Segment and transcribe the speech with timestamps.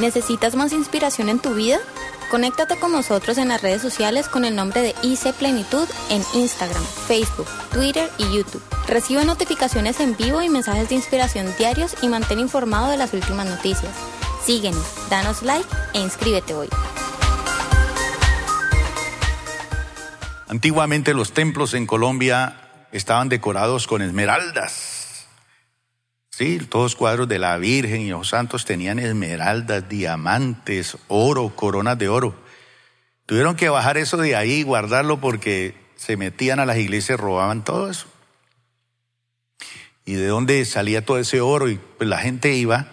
[0.00, 1.78] ¿Necesitas más inspiración en tu vida?
[2.30, 6.82] Conéctate con nosotros en las redes sociales con el nombre de IC Plenitud en Instagram,
[7.06, 8.62] Facebook, Twitter y YouTube.
[8.88, 13.46] Recibe notificaciones en vivo y mensajes de inspiración diarios y mantén informado de las últimas
[13.46, 13.92] noticias.
[14.42, 16.70] Síguenos, danos like e inscríbete hoy.
[20.48, 24.99] Antiguamente los templos en Colombia estaban decorados con esmeraldas.
[26.40, 32.08] Sí, todos cuadros de la Virgen y los santos tenían esmeraldas, diamantes, oro, coronas de
[32.08, 32.34] oro.
[33.26, 37.62] Tuvieron que bajar eso de ahí y guardarlo porque se metían a las iglesias robaban
[37.62, 38.06] todo eso.
[40.06, 41.68] ¿Y de dónde salía todo ese oro?
[41.68, 42.86] Y pues la gente iba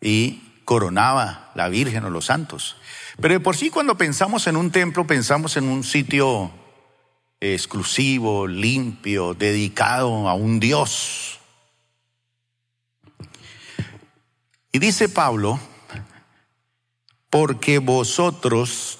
[0.00, 2.78] y coronaba la Virgen o los santos.
[3.20, 6.50] Pero de por sí cuando pensamos en un templo pensamos en un sitio
[7.38, 11.41] exclusivo, limpio, dedicado a un Dios.
[14.72, 15.60] Y dice Pablo,
[17.28, 18.98] porque vosotros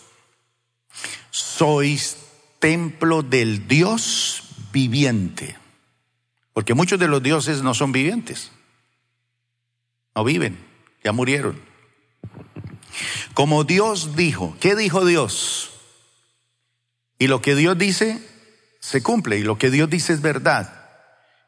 [1.31, 2.19] sois
[2.59, 5.57] templo del Dios viviente.
[6.53, 8.53] Porque muchos de los dioses no son vivientes.
[10.15, 10.59] No viven,
[11.03, 11.59] ya murieron.
[13.33, 15.71] Como Dios dijo, ¿qué dijo Dios?
[17.19, 18.21] Y lo que Dios dice
[18.81, 20.82] se cumple y lo que Dios dice es verdad.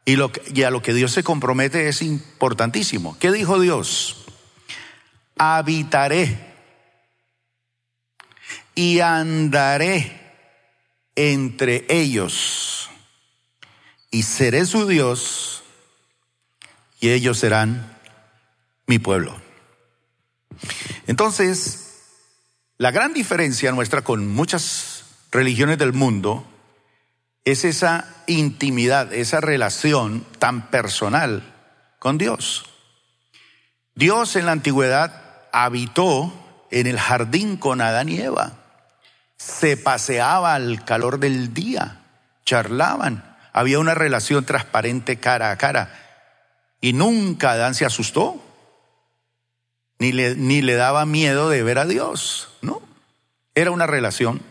[0.05, 0.31] Y, lo
[0.67, 3.17] a lo que Dios se compromete es importantísimo.
[3.19, 4.25] ¿Qué dijo Dios?
[5.39, 6.55] Habitaré
[8.75, 10.21] y andaré
[11.17, 12.91] entre ellos
[14.11, 15.63] y seré su Dios
[17.01, 17.99] y ellos serán
[18.87, 19.41] mi pueblo.
[21.07, 22.03] Entonces,
[22.79, 26.47] la gran diferencia nuestra con muchas religiones del mundo
[27.45, 31.43] es esa intimidad, esa relación tan personal
[31.99, 32.65] con Dios.
[33.95, 36.33] Dios en la antigüedad habitó
[36.71, 38.53] en el jardín con Adán y Eva.
[39.37, 42.01] Se paseaba al calor del día,
[42.45, 46.01] charlaban, había una relación transparente cara a cara.
[46.81, 48.43] Y nunca Adán se asustó,
[49.99, 52.83] ni le, ni le daba miedo de ver a Dios, ¿no?
[53.55, 54.43] Era una relación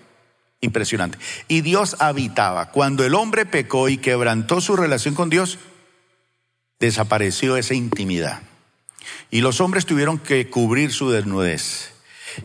[0.63, 1.17] Impresionante.
[1.49, 2.71] Y Dios habitaba.
[2.71, 5.59] Cuando el hombre pecó y quebrantó su relación con Dios,
[6.79, 8.41] desapareció esa intimidad.
[9.29, 11.91] Y los hombres tuvieron que cubrir su desnudez.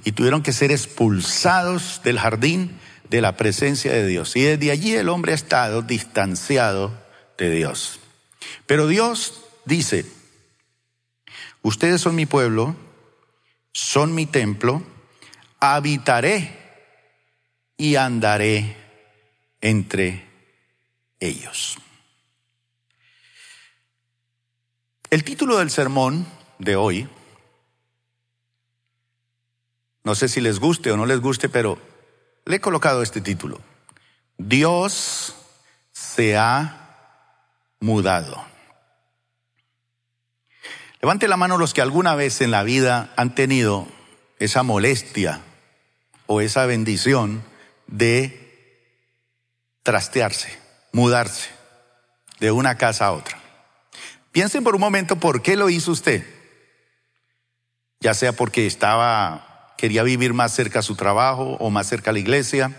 [0.04, 4.34] Y tuvieron que ser expulsados del jardín de la presencia de Dios.
[4.34, 6.92] Y desde allí el hombre ha estado distanciado
[7.38, 8.00] de Dios.
[8.66, 10.06] Pero Dios dice,
[11.62, 12.74] ustedes son mi pueblo,
[13.72, 14.82] son mi templo,
[15.60, 16.57] habitaré
[17.78, 18.76] y andaré
[19.62, 20.26] entre
[21.20, 21.78] ellos.
[25.10, 26.26] El título del sermón
[26.58, 27.08] de hoy,
[30.04, 31.78] no sé si les guste o no les guste, pero
[32.44, 33.60] le he colocado este título.
[34.36, 35.34] Dios
[35.92, 36.96] se ha
[37.80, 38.44] mudado.
[41.00, 43.86] Levante la mano los que alguna vez en la vida han tenido
[44.40, 45.42] esa molestia
[46.26, 47.44] o esa bendición
[47.88, 48.44] de
[49.82, 50.56] trastearse,
[50.92, 51.48] mudarse
[52.38, 53.38] de una casa a otra.
[54.30, 56.24] Piensen por un momento por qué lo hizo usted.
[58.00, 62.12] Ya sea porque estaba, quería vivir más cerca a su trabajo o más cerca a
[62.12, 62.76] la iglesia.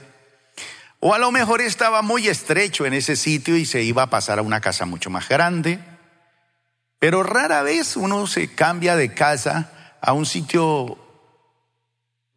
[1.02, 4.40] O a lo mejor estaba muy estrecho en ese sitio y se iba a pasar
[4.40, 5.80] a una casa mucho más grande.
[7.00, 10.98] Pero rara vez uno se cambia de casa a un sitio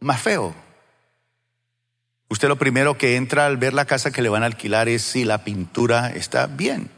[0.01, 0.55] más feo,
[2.33, 5.03] Usted lo primero que entra al ver la casa que le van a alquilar es
[5.03, 6.89] si la pintura está bien,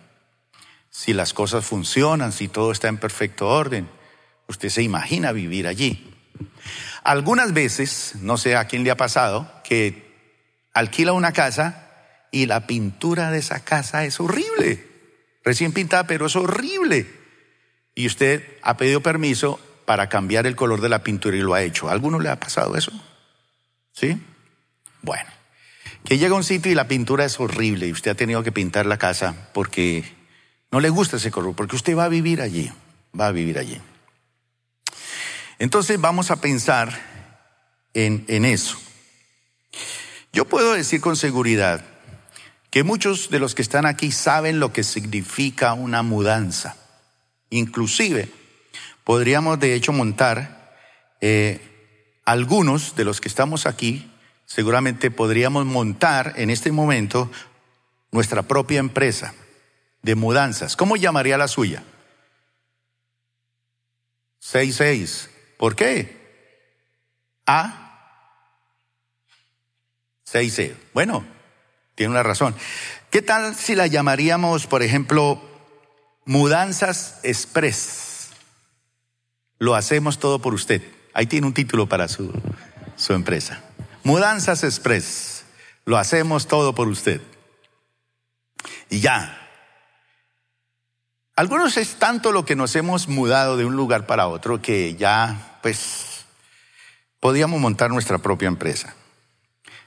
[0.91, 3.89] si las cosas funcionan, si todo está en perfecto orden.
[4.47, 6.15] Usted se imagina vivir allí.
[7.03, 10.15] Algunas veces, no sé a quién le ha pasado, que
[10.73, 11.91] alquila una casa
[12.31, 14.87] y la pintura de esa casa es horrible.
[15.43, 17.13] Recién pintada, pero es horrible.
[17.97, 21.63] Y usted ha pedido permiso para cambiar el color de la pintura y lo ha
[21.63, 21.89] hecho.
[21.89, 22.93] ¿A alguno le ha pasado eso?
[23.91, 24.23] ¿Sí?
[25.05, 25.31] Bueno,
[26.07, 28.53] que llega a un sitio y la pintura es horrible y usted ha tenido que
[28.53, 30.03] pintar la casa porque
[30.71, 32.73] no le gusta ese color, porque usted va a vivir allí,
[33.19, 33.79] va a vivir allí.
[35.59, 36.99] Entonces vamos a pensar
[37.93, 38.79] en, en eso.
[40.33, 41.85] Yo puedo decir con seguridad
[42.71, 46.77] que muchos de los que están aquí saben lo que significa una mudanza.
[47.51, 48.31] Inclusive
[49.05, 50.75] podríamos de hecho montar
[51.21, 51.61] eh,
[52.25, 54.11] algunos de los que estamos aquí
[54.47, 57.31] seguramente podríamos montar en este momento
[58.11, 59.35] nuestra propia empresa
[60.03, 60.77] de mudanzas.
[60.77, 61.83] ¿Cómo llamaría la suya?
[64.41, 65.31] 66.
[65.57, 66.23] ¿Por qué?
[67.47, 67.85] A
[70.31, 70.75] 6C.
[70.93, 71.25] Bueno,
[71.95, 72.55] tiene una razón.
[73.11, 75.41] ¿Qué tal si la llamaríamos, por ejemplo,
[76.25, 78.31] mudanzas express?
[79.59, 80.83] Lo hacemos todo por usted.
[81.15, 82.33] Ahí tiene un título para su,
[82.97, 83.63] su empresa.
[84.05, 85.45] Mudanzas express.
[85.87, 87.21] Lo hacemos todo por usted.
[88.91, 89.41] Y ya.
[91.37, 95.59] Algunos es tanto lo que nos hemos mudado de un lugar para otro que ya,
[95.63, 96.27] pues,
[97.19, 98.95] podíamos montar nuestra propia empresa.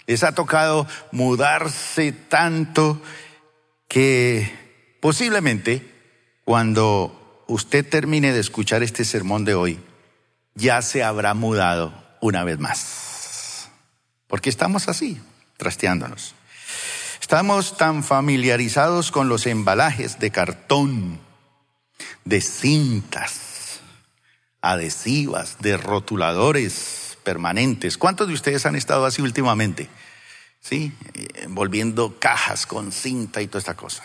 [0.07, 3.01] Les ha tocado mudarse tanto
[3.87, 5.93] que posiblemente
[6.43, 9.79] cuando usted termine de escuchar este sermón de hoy,
[10.55, 13.06] ya se habrá mudado una vez más.
[14.27, 15.19] Porque estamos así,
[15.57, 16.35] trasteándonos.
[17.21, 21.19] Estamos tan familiarizados con los embalajes de cartón,
[22.25, 23.79] de cintas,
[24.61, 27.97] adhesivas, de rotuladores permanentes.
[27.97, 29.89] ¿Cuántos de ustedes han estado así últimamente?
[30.59, 30.93] ¿Sí?
[31.35, 34.03] Envolviendo cajas con cinta y toda esta cosa.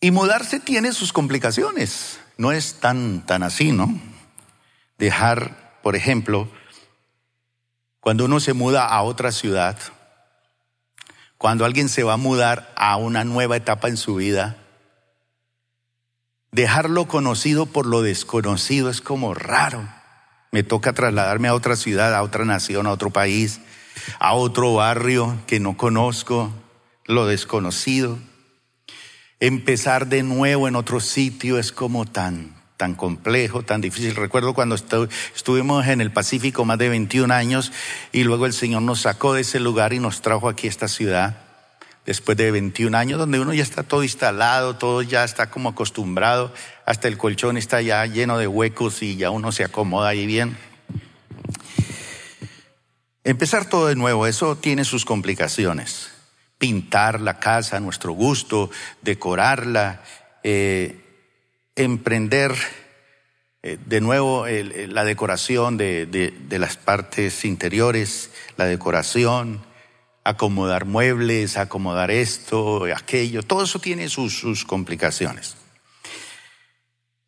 [0.00, 2.18] Y mudarse tiene sus complicaciones.
[2.38, 4.00] No es tan, tan así, ¿no?
[4.96, 6.48] Dejar, por ejemplo,
[8.00, 9.78] cuando uno se muda a otra ciudad,
[11.36, 14.56] cuando alguien se va a mudar a una nueva etapa en su vida,
[16.52, 19.88] dejar lo conocido por lo desconocido es como raro.
[20.50, 23.60] Me toca trasladarme a otra ciudad, a otra nación, a otro país,
[24.18, 26.52] a otro barrio que no conozco,
[27.06, 28.18] lo desconocido.
[29.38, 34.16] Empezar de nuevo en otro sitio es como tan, tan complejo, tan difícil.
[34.16, 37.72] Recuerdo cuando estuvimos en el Pacífico más de 21 años
[38.10, 40.88] y luego el Señor nos sacó de ese lugar y nos trajo aquí a esta
[40.88, 41.36] ciudad
[42.06, 46.54] después de 21 años, donde uno ya está todo instalado, todo ya está como acostumbrado,
[46.86, 50.56] hasta el colchón está ya lleno de huecos y ya uno se acomoda ahí bien.
[53.24, 56.12] Empezar todo de nuevo, eso tiene sus complicaciones.
[56.56, 58.70] Pintar la casa a nuestro gusto,
[59.02, 60.02] decorarla,
[60.42, 60.99] eh,
[61.82, 62.54] emprender
[63.62, 69.60] eh, de nuevo la decoración de, las partes interiores, la decoración,
[70.24, 75.56] acomodar muebles, acomodar esto, aquello, todo eso tiene sus, sus complicaciones.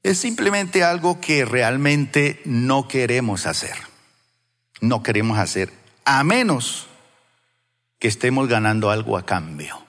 [0.03, 3.77] Es simplemente algo que realmente no queremos hacer.
[4.81, 5.73] No queremos hacer,
[6.05, 6.89] a menos
[8.01, 9.87] que estemos ganando algo a cambio.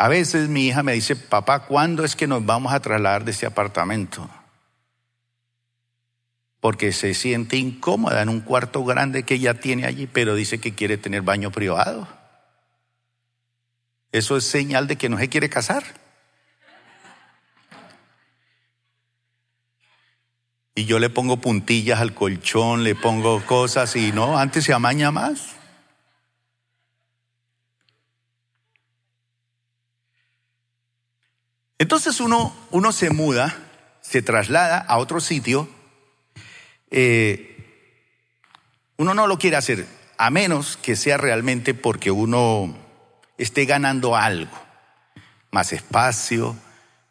[0.00, 3.32] A veces mi hija me dice, papá, ¿cuándo es que nos vamos a trasladar de
[3.32, 4.30] este apartamento?
[6.60, 10.72] Porque se siente incómoda en un cuarto grande que ella tiene allí, pero dice que
[10.72, 12.06] quiere tener baño privado.
[14.12, 15.82] Eso es señal de que no se quiere casar.
[20.76, 25.10] Y yo le pongo puntillas al colchón, le pongo cosas y no, antes se amaña
[25.10, 25.57] más.
[31.78, 33.56] Entonces uno, uno se muda,
[34.00, 35.68] se traslada a otro sitio,
[36.90, 37.54] eh,
[38.96, 39.86] uno no lo quiere hacer,
[40.16, 42.76] a menos que sea realmente porque uno
[43.36, 44.58] esté ganando algo,
[45.52, 46.56] más espacio,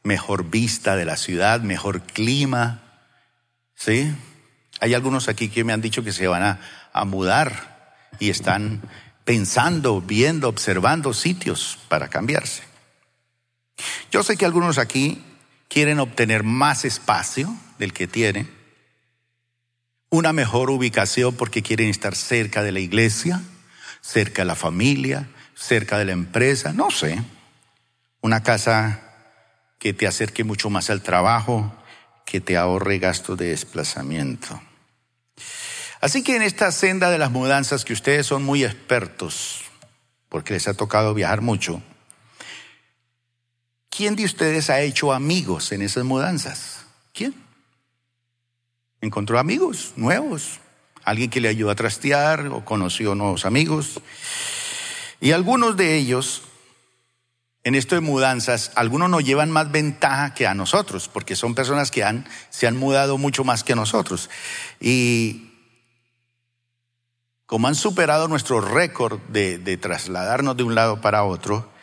[0.03, 2.81] mejor vista de la ciudad, mejor clima,
[3.73, 4.13] ¿sí?
[4.81, 6.59] Hay algunos aquí que me han dicho que se van a,
[6.91, 8.81] a mudar y están
[9.23, 12.66] pensando, viendo, observando sitios para cambiarse.
[14.11, 15.23] Yo sé que algunos aquí
[15.67, 18.49] quieren obtener más espacio del que tienen,
[20.09, 23.41] una mejor ubicación porque quieren estar cerca de la iglesia,
[24.01, 27.21] cerca de la familia, cerca de la empresa, no sé,
[28.21, 29.01] una casa
[29.79, 31.73] que te acerque mucho más al trabajo,
[32.25, 34.61] que te ahorre gastos de desplazamiento.
[35.99, 39.61] Así que en esta senda de las mudanzas que ustedes son muy expertos,
[40.29, 41.81] porque les ha tocado viajar mucho,
[43.97, 46.85] ¿Quién de ustedes ha hecho amigos en esas mudanzas?
[47.15, 47.33] ¿Quién?
[49.01, 50.59] ¿Encontró amigos nuevos?
[51.03, 53.99] ¿Alguien que le ayudó a trastear o conoció nuevos amigos?
[55.19, 56.43] Y algunos de ellos,
[57.63, 61.89] en esto de mudanzas, algunos nos llevan más ventaja que a nosotros, porque son personas
[61.89, 62.05] que
[62.51, 64.29] se han mudado mucho más que nosotros.
[64.79, 65.53] Y
[67.47, 71.75] como han superado nuestro récord de trasladarnos de un lado para otro,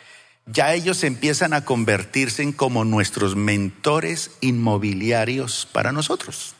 [0.45, 6.55] ya ellos empiezan a convertirse en como nuestros mentores inmobiliarios para nosotros.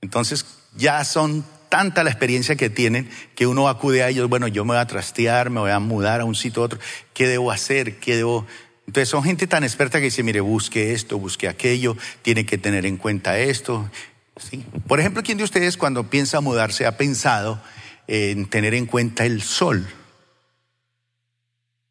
[0.00, 0.46] Entonces
[0.76, 4.74] ya son tanta la experiencia que tienen que uno acude a ellos, bueno, yo me
[4.74, 6.78] voy a trastear, me voy a mudar a un sitio a otro,
[7.12, 7.98] ¿qué debo hacer?
[7.98, 8.46] ¿Qué debo?
[8.86, 12.86] Entonces son gente tan experta que dice, mire, busque esto, busque aquello, tiene que tener
[12.86, 13.90] en cuenta esto.
[14.36, 14.64] ¿sí?
[14.86, 17.60] Por ejemplo, ¿quién de ustedes cuando piensa mudarse ha pensado
[18.06, 19.86] en tener en cuenta el sol?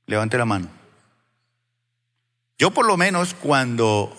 [0.05, 0.82] Levante la mano.
[2.63, 4.15] Yo por lo menos cuando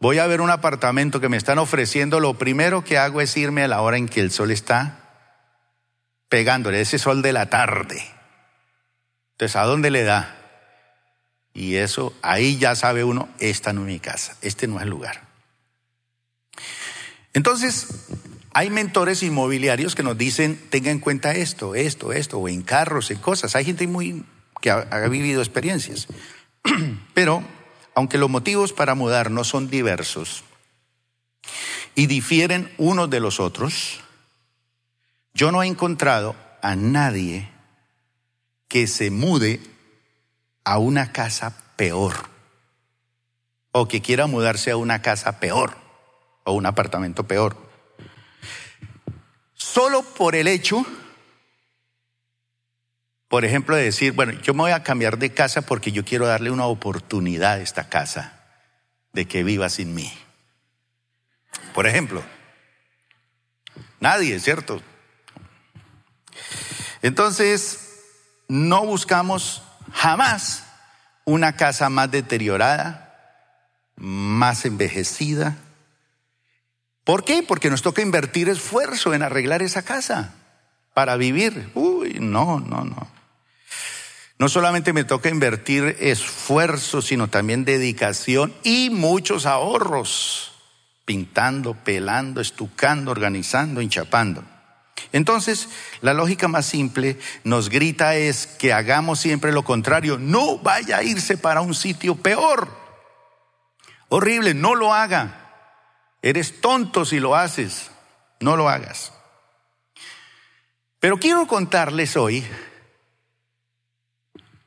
[0.00, 3.64] voy a ver un apartamento que me están ofreciendo, lo primero que hago es irme
[3.64, 5.34] a la hora en que el sol está
[6.30, 8.02] pegándole, ese sol de la tarde.
[9.32, 10.38] Entonces, ¿a dónde le da?
[11.52, 14.88] Y eso, ahí ya sabe uno, esta no es mi casa, este no es el
[14.88, 15.24] lugar.
[17.34, 17.88] Entonces,
[18.54, 23.10] hay mentores inmobiliarios que nos dicen, tenga en cuenta esto, esto, esto, o en carros,
[23.10, 23.54] en cosas.
[23.54, 24.24] Hay gente muy
[24.62, 26.08] que ha, ha vivido experiencias.
[27.12, 27.44] Pero,
[27.96, 30.44] aunque los motivos para mudar no son diversos
[31.94, 34.00] y difieren unos de los otros,
[35.32, 37.50] yo no he encontrado a nadie
[38.68, 39.60] que se mude
[40.62, 42.12] a una casa peor
[43.72, 45.74] o que quiera mudarse a una casa peor
[46.44, 47.56] o un apartamento peor.
[49.54, 50.84] Solo por el hecho,
[53.28, 56.26] por ejemplo, de decir, bueno, yo me voy a cambiar de casa porque yo quiero
[56.26, 58.40] darle una oportunidad a esta casa
[59.12, 60.12] de que viva sin mí.
[61.74, 62.22] Por ejemplo,
[63.98, 64.80] nadie, ¿cierto?
[67.02, 67.80] Entonces,
[68.48, 70.64] no buscamos jamás
[71.24, 73.42] una casa más deteriorada,
[73.96, 75.56] más envejecida.
[77.02, 77.42] ¿Por qué?
[77.42, 80.34] Porque nos toca invertir esfuerzo en arreglar esa casa
[80.94, 81.70] para vivir.
[81.74, 83.15] Uy, no, no, no.
[84.38, 90.52] No solamente me toca invertir esfuerzo, sino también dedicación y muchos ahorros,
[91.06, 94.44] pintando, pelando, estucando, organizando, hinchapando.
[95.12, 95.68] Entonces,
[96.02, 100.18] la lógica más simple nos grita es que hagamos siempre lo contrario.
[100.18, 102.68] No vaya a irse para un sitio peor.
[104.08, 105.46] Horrible, no lo haga.
[106.22, 107.90] Eres tonto si lo haces.
[108.40, 109.12] No lo hagas.
[111.00, 112.44] Pero quiero contarles hoy,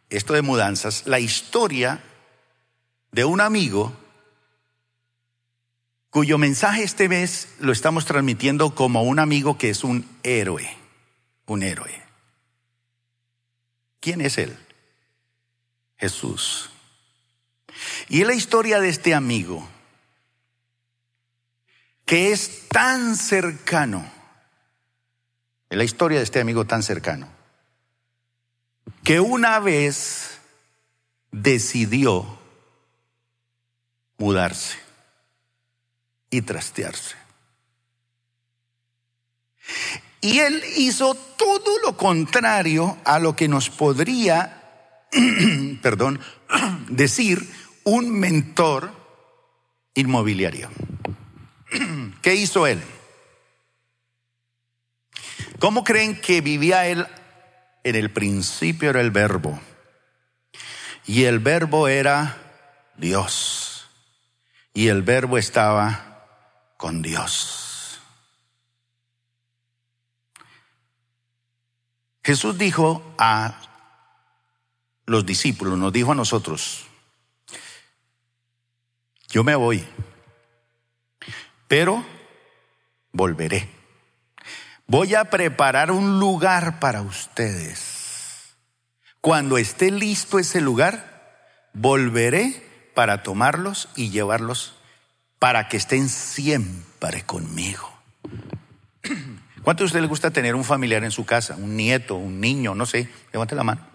[0.09, 2.03] esto de mudanzas, la historia
[3.11, 3.95] de un amigo
[6.09, 10.67] cuyo mensaje este mes lo estamos transmitiendo como un amigo que es un héroe,
[11.45, 12.01] un héroe.
[13.99, 14.57] ¿Quién es él?
[15.97, 16.71] Jesús.
[18.07, 19.67] Y es la historia de este amigo
[22.05, 24.03] que es tan cercano,
[25.69, 27.29] es la historia de este amigo tan cercano,
[29.03, 30.39] que una vez
[31.31, 32.39] decidió
[34.17, 34.77] mudarse
[36.29, 37.15] y trastearse.
[40.21, 45.07] Y él hizo todo lo contrario a lo que nos podría,
[45.81, 46.19] perdón,
[46.89, 47.47] decir
[47.83, 48.91] un mentor
[49.93, 50.69] inmobiliario.
[52.21, 52.81] ¿Qué hizo él?
[55.59, 57.05] ¿Cómo creen que vivía él?
[57.83, 59.59] En el principio era el verbo.
[61.05, 62.37] Y el verbo era
[62.97, 63.89] Dios.
[64.73, 66.09] Y el verbo estaba
[66.77, 67.99] con Dios.
[72.23, 73.59] Jesús dijo a
[75.05, 76.85] los discípulos, nos dijo a nosotros,
[79.29, 79.83] yo me voy,
[81.67, 82.05] pero
[83.11, 83.78] volveré.
[84.89, 88.55] Voy a preparar un lugar para ustedes.
[89.21, 94.73] Cuando esté listo ese lugar, volveré para tomarlos y llevarlos
[95.37, 97.87] para que estén siempre conmigo.
[99.63, 101.55] ¿Cuánto a usted le gusta tener un familiar en su casa?
[101.55, 103.85] Un nieto, un niño, no sé, levante la mano.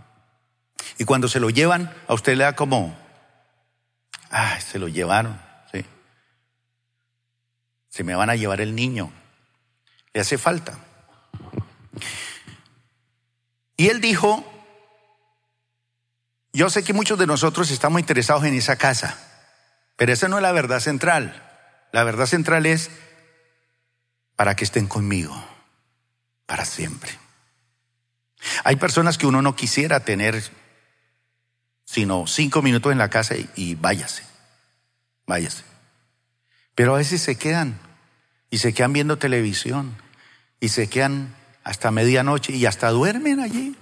[0.98, 2.96] Y cuando se lo llevan, a usted le da como,
[4.30, 5.40] ay, se lo llevaron,
[5.72, 5.84] sí.
[7.88, 9.12] Se me van a llevar el niño.
[10.14, 10.78] Le hace falta.
[13.76, 14.44] Y él dijo,
[16.52, 19.18] yo sé que muchos de nosotros estamos interesados en esa casa.
[19.96, 21.42] Pero esa no es la verdad central.
[21.92, 22.90] La verdad central es
[24.36, 25.34] para que estén conmigo
[26.46, 27.10] para siempre.
[28.64, 30.42] Hay personas que uno no quisiera tener
[31.84, 34.24] sino cinco minutos en la casa y, váyase,
[35.26, 35.64] váyase.
[36.74, 37.78] Pero a veces se quedan
[38.50, 39.96] y se quedan viendo televisión
[40.64, 43.76] y se quedan hasta medianoche y hasta duermen allí.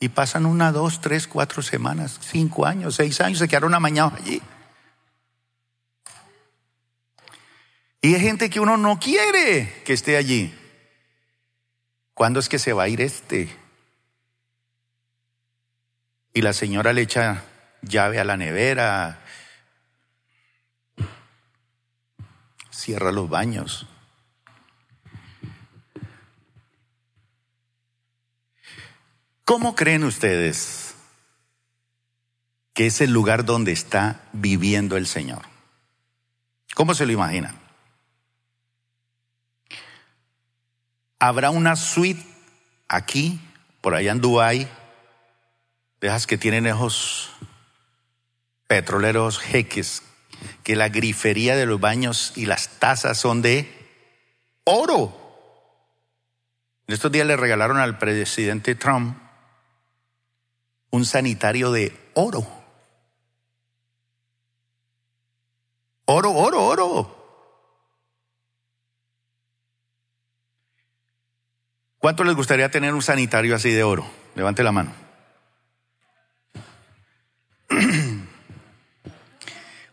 [0.00, 4.42] Y pasan una, dos, tres, cuatro semanas, cinco años, seis años, se quedaron amañados allí.
[8.02, 10.52] Y hay gente que uno no quiere que esté allí.
[12.12, 13.48] ¿Cuándo es que se va a ir este?
[16.34, 17.44] Y la señora le echa
[17.82, 19.20] llave a la nevera,
[22.72, 23.86] cierra los baños,
[29.50, 30.94] ¿Cómo creen ustedes
[32.72, 35.42] que es el lugar donde está viviendo el Señor?
[36.76, 37.58] ¿Cómo se lo imaginan?
[41.18, 42.24] Habrá una suite
[42.86, 43.40] aquí,
[43.80, 44.68] por allá en Dubái,
[46.00, 47.32] de esas que tienen esos
[48.68, 50.04] petroleros jeques,
[50.62, 53.68] que la grifería de los baños y las tazas son de
[54.62, 55.12] oro.
[56.86, 59.16] En estos días le regalaron al presidente Trump
[60.90, 62.46] un sanitario de oro.
[66.06, 67.16] Oro, oro, oro.
[71.98, 74.04] ¿Cuánto les gustaría tener un sanitario así de oro?
[74.34, 74.92] Levante la mano.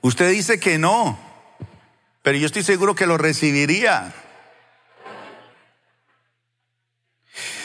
[0.01, 1.20] Usted dice que no,
[2.24, 4.13] pero yo estoy seguro que lo recibiría.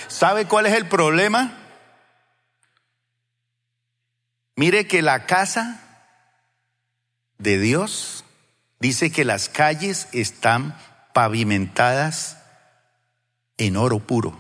[0.09, 1.62] ¿Sabe cuál es el problema?
[4.57, 5.81] Mire que la casa
[7.39, 8.25] de Dios
[8.79, 10.77] dice que las calles están
[11.13, 12.39] pavimentadas
[13.57, 14.39] en oro puro.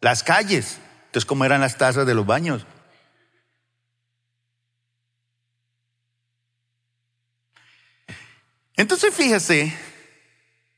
[0.00, 0.78] Las calles.
[1.06, 2.66] Entonces, ¿cómo eran las tazas de los baños?
[8.76, 9.72] Entonces, fíjese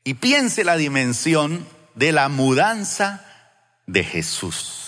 [0.03, 3.25] y piense la dimensión de la mudanza
[3.87, 4.86] de Jesús.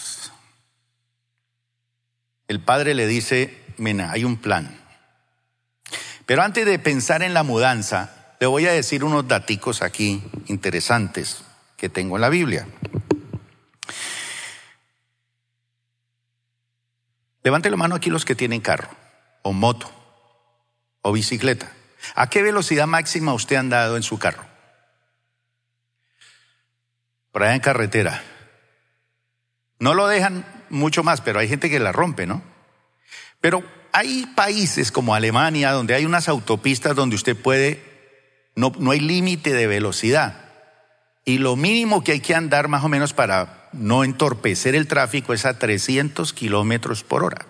[2.50, 4.76] El Padre le dice, mena, hay un plan.
[6.26, 11.44] Pero antes de pensar en la mudanza, le voy a decir unos daticos aquí interesantes
[11.78, 12.68] que tengo en la Biblia.
[17.44, 18.90] Levante la mano aquí los que tienen carro,
[19.44, 19.92] o moto,
[21.04, 21.72] o bicicleta.
[22.16, 24.44] ¿A qué velocidad máxima usted ha andado en su carro?
[27.32, 28.24] Por allá en carretera.
[29.78, 32.42] No lo dejan mucho más, pero hay gente que la rompe, ¿no?
[33.42, 37.82] Pero hay países como Alemania donde hay unas autopistas donde usted puede,
[38.56, 40.46] no, no hay límite de velocidad.
[41.26, 45.34] Y lo mínimo que hay que andar más o menos para no entorpecer el tráfico
[45.34, 47.46] es a 300 kilómetros por hora.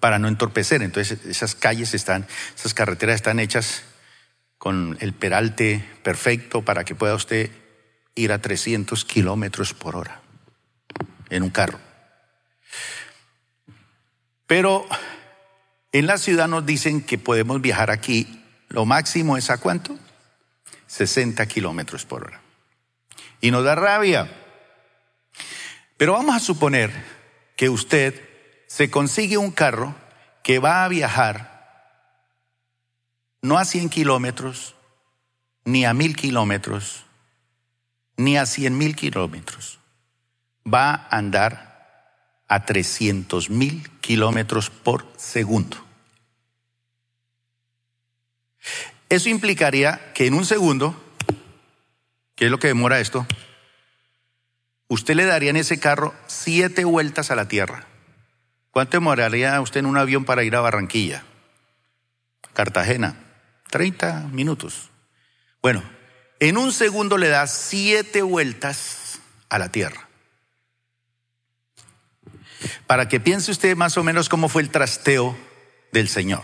[0.00, 0.82] Para no entorpecer.
[0.82, 3.82] Entonces esas calles están, esas carreteras están hechas
[4.56, 7.50] con el peralte perfecto para que pueda usted
[8.14, 10.22] ir a 300 kilómetros por hora
[11.30, 11.78] en un carro.
[14.46, 14.86] Pero
[15.92, 19.98] en la ciudad nos dicen que podemos viajar aquí, lo máximo es a cuánto?
[20.86, 22.40] 60 kilómetros por hora.
[23.40, 24.30] Y nos da rabia.
[25.96, 26.92] Pero vamos a suponer
[27.56, 28.28] que usted
[28.66, 29.94] se consigue un carro
[30.42, 31.58] que va a viajar
[33.42, 34.74] no a 100 kilómetros,
[35.64, 37.04] ni a mil kilómetros,
[38.16, 39.77] ni a 100 mil kilómetros.
[40.72, 41.68] Va a andar
[42.48, 45.76] a 300 mil kilómetros por segundo.
[49.08, 50.94] Eso implicaría que en un segundo,
[52.34, 53.26] ¿qué es lo que demora esto?
[54.88, 57.86] Usted le daría en ese carro siete vueltas a la Tierra.
[58.70, 61.24] ¿Cuánto demoraría usted en un avión para ir a Barranquilla?
[62.54, 63.16] Cartagena,
[63.70, 64.90] 30 minutos.
[65.62, 65.82] Bueno,
[66.40, 70.07] en un segundo le da siete vueltas a la Tierra.
[72.86, 75.36] Para que piense usted más o menos cómo fue el trasteo
[75.92, 76.42] del Señor.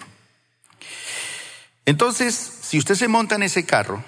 [1.87, 4.03] Entonces, si usted se monta en ese carro,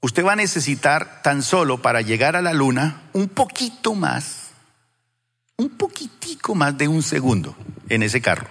[0.00, 4.50] usted va a necesitar tan solo para llegar a la luna un poquito más,
[5.56, 7.56] un poquitico más de un segundo
[7.88, 8.46] en ese carro.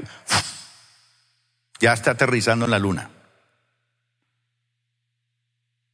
[1.79, 3.11] Ya está aterrizando en la luna.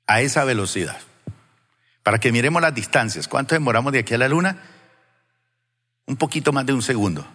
[0.08, 1.00] A esa velocidad.
[2.04, 3.28] Para que miremos las distancias.
[3.28, 4.62] ¿Cuánto demoramos de aquí a la luna?
[6.06, 7.26] Un poquito más de un segundo.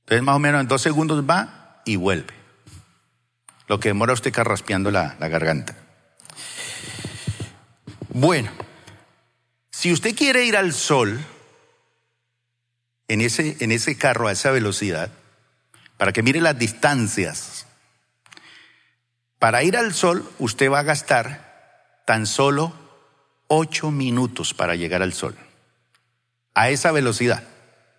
[0.00, 2.34] Entonces más o menos en dos segundos va y vuelve.
[3.66, 5.74] Lo que demora usted carraspeando la, la garganta.
[8.10, 8.50] Bueno,
[9.70, 11.18] si usted quiere ir al sol
[13.08, 15.10] en ese, en ese carro a esa velocidad,
[15.96, 17.66] para que mire las distancias,
[19.38, 22.85] para ir al sol usted va a gastar tan solo
[23.48, 25.36] ocho minutos para llegar al sol.
[26.54, 27.44] A esa velocidad.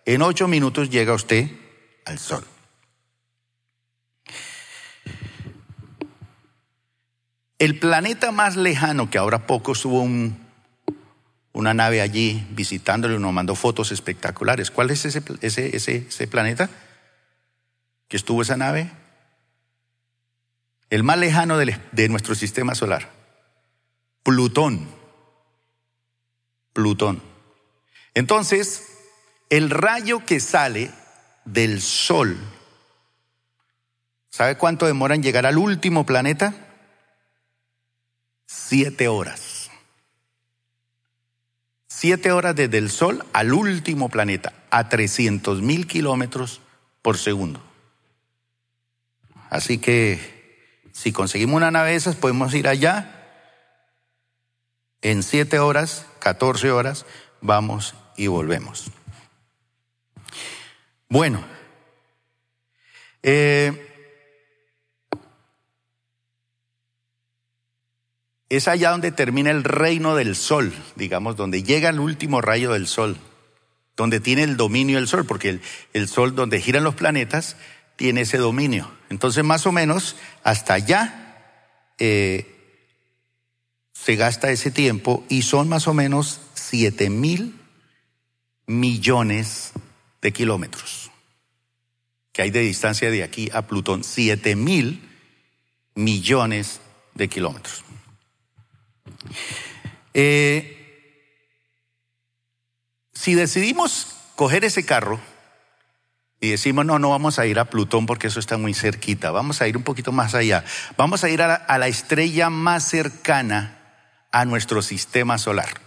[0.04, 1.50] En ocho minutos llega usted
[2.04, 2.44] al sol.
[7.58, 10.06] El planeta más lejano, que ahora poco estuvo
[11.52, 14.70] una nave allí visitándolo y nos mandó fotos espectaculares.
[14.70, 16.70] ¿Cuál es ese, ese, ese planeta
[18.06, 18.90] que estuvo esa nave?
[20.88, 23.10] El más lejano de nuestro sistema solar.
[24.22, 24.97] Plutón.
[26.78, 27.20] Plutón.
[28.14, 28.86] Entonces,
[29.50, 30.92] el rayo que sale
[31.44, 32.38] del Sol,
[34.30, 36.54] ¿sabe cuánto demora en llegar al último planeta?
[38.46, 39.72] Siete horas.
[41.88, 46.60] Siete horas desde el Sol al último planeta, a 300 mil kilómetros
[47.02, 47.60] por segundo.
[49.50, 53.17] Así que si conseguimos una nave de esas, podemos ir allá.
[55.02, 57.06] En siete horas, 14 horas,
[57.40, 58.90] vamos y volvemos.
[61.08, 61.42] Bueno,
[63.22, 63.88] eh,
[68.48, 72.86] es allá donde termina el reino del sol, digamos, donde llega el último rayo del
[72.86, 73.16] sol,
[73.96, 77.56] donde tiene el dominio del sol, porque el, el sol donde giran los planetas
[77.96, 78.90] tiene ese dominio.
[79.10, 81.28] Entonces, más o menos, hasta allá
[81.98, 82.57] eh,
[84.08, 87.60] se gasta ese tiempo y son más o menos siete mil
[88.66, 89.72] millones
[90.22, 91.10] de kilómetros
[92.32, 95.06] que hay de distancia de aquí a Plutón, siete mil
[95.94, 96.80] millones
[97.12, 97.84] de kilómetros.
[100.14, 101.44] Eh,
[103.12, 105.20] si decidimos coger ese carro
[106.40, 109.60] y decimos, no, no vamos a ir a Plutón porque eso está muy cerquita, vamos
[109.60, 110.64] a ir un poquito más allá,
[110.96, 113.77] vamos a ir a la estrella más cercana
[114.30, 115.80] a nuestro sistema solar.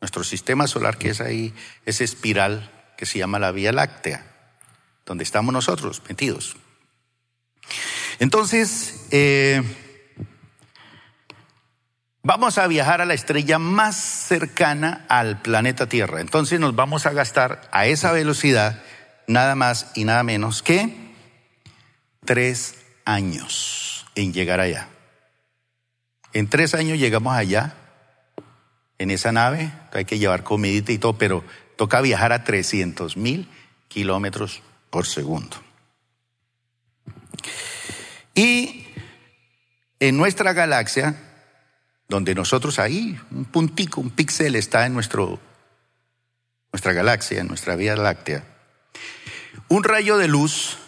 [0.00, 4.24] Nuestro sistema solar que es ahí, esa espiral que se llama la Vía Láctea,
[5.04, 6.56] donde estamos nosotros metidos.
[8.18, 9.62] Entonces, eh,
[12.22, 16.20] vamos a viajar a la estrella más cercana al planeta Tierra.
[16.20, 18.82] Entonces nos vamos a gastar a esa velocidad
[19.26, 21.08] nada más y nada menos que
[22.24, 24.88] tres años en llegar allá.
[26.32, 27.74] En tres años llegamos allá,
[28.98, 31.44] en esa nave, hay que llevar comidita y todo, pero
[31.76, 33.48] toca viajar a 300 mil
[33.86, 35.56] kilómetros por segundo.
[38.34, 38.86] Y
[40.00, 41.14] en nuestra galaxia,
[42.08, 45.40] donde nosotros ahí, un puntico, un píxel está en nuestro,
[46.72, 48.44] nuestra galaxia, en nuestra Vía Láctea,
[49.68, 50.78] un rayo de luz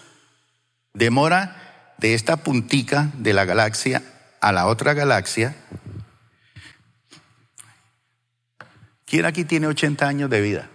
[0.95, 4.03] demora de esta puntica de la galaxia
[4.41, 5.55] a la otra galaxia
[9.11, 10.71] ¿Quién aquí tiene 80 años de vida?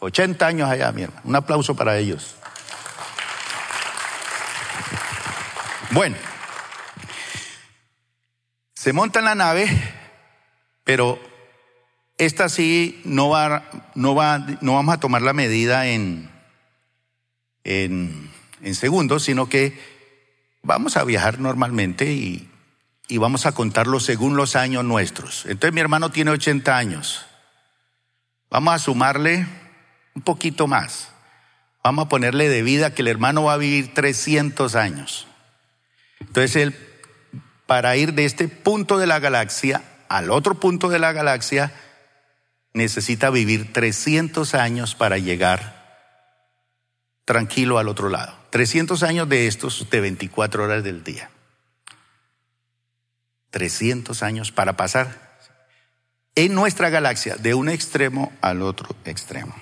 [0.00, 1.22] 80 años allá, mi hermano.
[1.24, 2.36] Un aplauso para ellos.
[5.92, 6.14] Bueno,
[8.74, 9.66] se monta en la nave,
[10.84, 11.18] pero
[12.18, 16.30] esta sí no va, no va, no vamos a tomar la medida en,
[17.64, 19.97] en, en segundos, sino que
[20.62, 22.50] vamos a viajar normalmente y
[23.08, 25.46] y vamos a contarlo según los años nuestros.
[25.46, 27.24] Entonces mi hermano tiene 80 años.
[28.50, 29.46] Vamos a sumarle
[30.14, 31.08] un poquito más.
[31.82, 35.26] Vamos a ponerle de vida que el hermano va a vivir 300 años.
[36.20, 36.76] Entonces él,
[37.66, 41.72] para ir de este punto de la galaxia al otro punto de la galaxia,
[42.74, 45.77] necesita vivir 300 años para llegar
[47.28, 48.34] tranquilo al otro lado.
[48.48, 51.30] 300 años de estos de 24 horas del día.
[53.50, 55.38] 300 años para pasar
[56.34, 59.54] en nuestra galaxia de un extremo al otro extremo.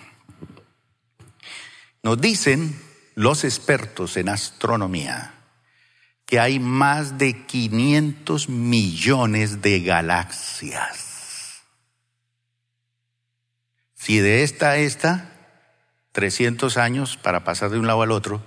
[2.04, 2.80] Nos dicen
[3.16, 5.34] los expertos en astronomía
[6.24, 11.64] que hay más de 500 millones de galaxias.
[13.94, 15.35] Si de esta a esta,
[16.16, 18.40] 300 años para pasar de un lado al otro,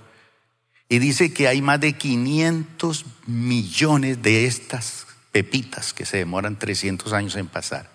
[0.88, 7.12] y dice que hay más de 500 millones de estas pepitas que se demoran 300
[7.12, 7.88] años en pasar.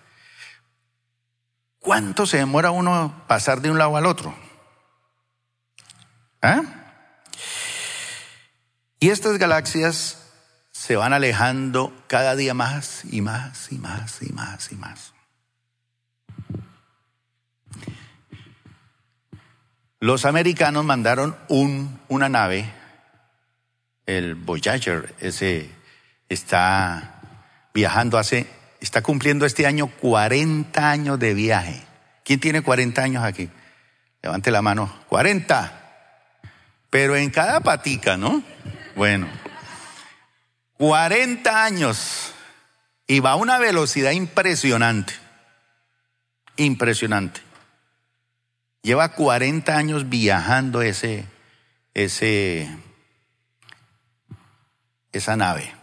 [1.80, 4.34] ¿Cuánto se demora uno pasar de un lado al otro?
[6.42, 6.62] ¿Ah?
[9.02, 10.20] Y estas galaxias
[10.72, 15.14] se van alejando cada día más y más y más y más y más.
[20.06, 22.72] Los americanos mandaron un, una nave,
[24.06, 25.68] el Voyager, ese
[26.30, 27.22] está
[27.74, 28.46] viajando hace,
[28.80, 31.82] está cumpliendo este año 40 años de viaje.
[32.24, 33.50] ¿Quién tiene 40 años aquí?
[34.22, 34.96] Levante la mano.
[35.10, 35.74] 40.
[36.91, 38.44] Pero en cada patica, ¿no?
[38.96, 39.28] Bueno.
[40.78, 42.32] 40 años.
[43.08, 45.15] Y va a una velocidad impresionante.
[46.58, 47.44] Impresionante.
[48.86, 51.26] Lleva 40 años viajando ese,
[51.95, 52.69] ese,
[55.12, 55.74] esa nave.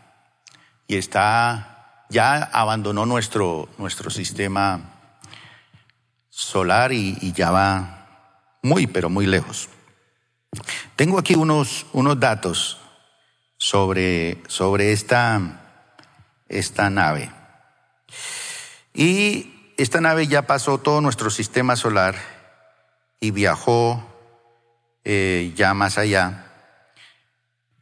[0.86, 5.00] y está, ya abandonó nuestro, nuestro sistema
[6.28, 8.06] solar y, ya va
[8.62, 9.68] muy, pero muy lejos.
[10.94, 12.78] Tengo aquí unos, unos datos
[13.56, 15.40] sobre, sobre esta,
[16.48, 17.32] esta nave.
[18.94, 22.41] Y esta nave ya pasó todo nuestro sistema solar
[23.22, 24.04] y viajó
[25.04, 26.44] eh, ya más allá.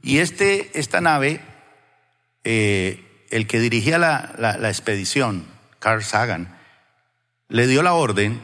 [0.03, 1.41] Y este, esta nave,
[2.45, 5.47] eh, el que dirigía la, la, la expedición,
[5.79, 6.59] Carl Sagan,
[7.49, 8.43] le dio la orden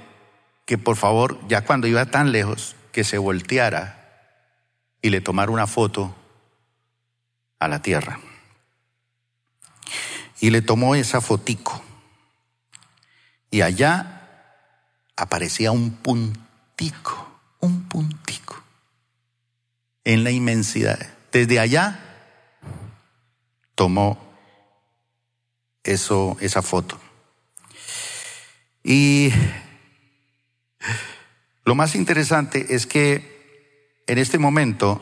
[0.64, 4.32] que por favor, ya cuando iba tan lejos, que se volteara
[5.02, 6.16] y le tomara una foto
[7.58, 8.20] a la Tierra.
[10.40, 11.84] Y le tomó esa fotico.
[13.50, 14.62] Y allá
[15.14, 15.90] aparecía un
[17.60, 18.62] un puntico,
[20.04, 20.98] en la inmensidad.
[21.32, 21.98] Desde allá
[23.74, 24.18] tomó
[25.82, 26.98] eso, esa foto.
[28.82, 29.32] Y
[31.64, 35.00] lo más interesante es que en este momento,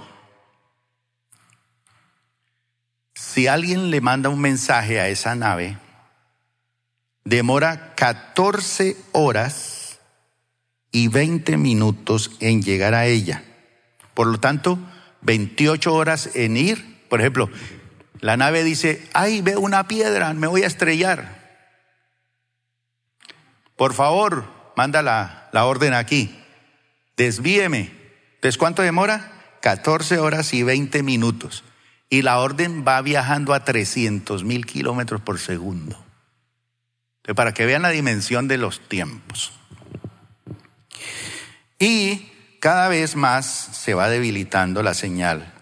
[3.14, 5.76] si alguien le manda un mensaje a esa nave,
[7.24, 9.73] demora 14 horas
[10.94, 13.44] y 20 minutos en llegar a ella.
[14.14, 14.78] Por lo tanto,
[15.20, 17.04] 28 horas en ir.
[17.10, 17.50] Por ejemplo,
[18.20, 21.60] la nave dice, ay, veo una piedra, me voy a estrellar.
[23.76, 26.34] Por favor, manda la, la orden aquí
[27.16, 27.92] desvíeme.
[28.36, 29.32] Entonces, ¿cuánto demora?
[29.60, 31.64] 14 horas y 20 minutos.
[32.10, 35.96] Y la orden va viajando a 300 mil kilómetros por segundo.
[37.16, 39.52] Entonces, para que vean la dimensión de los tiempos.
[41.78, 45.52] Y cada vez más se va debilitando la señal.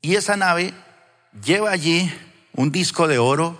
[0.00, 0.74] Y esa nave
[1.44, 2.12] lleva allí
[2.52, 3.58] un disco de oro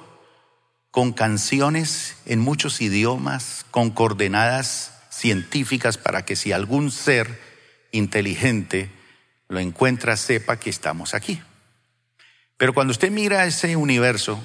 [0.91, 7.41] con canciones en muchos idiomas, con coordenadas científicas para que si algún ser
[7.93, 8.91] inteligente
[9.49, 11.41] lo encuentra, sepa que estamos aquí.
[12.57, 14.45] Pero cuando usted mira ese universo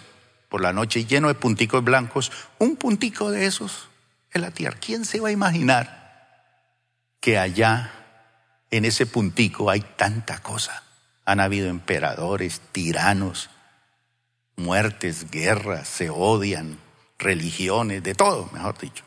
[0.49, 3.89] por la noche lleno de punticos blancos, un puntico de esos
[4.31, 4.77] es la Tierra.
[4.79, 5.96] ¿Quién se va a imaginar
[7.19, 7.91] que allá,
[8.71, 10.84] en ese puntico, hay tanta cosa?
[11.25, 13.49] Han habido emperadores, tiranos,
[14.56, 16.80] muertes, guerras, se odian,
[17.17, 19.03] religiones, de todo, mejor dicho.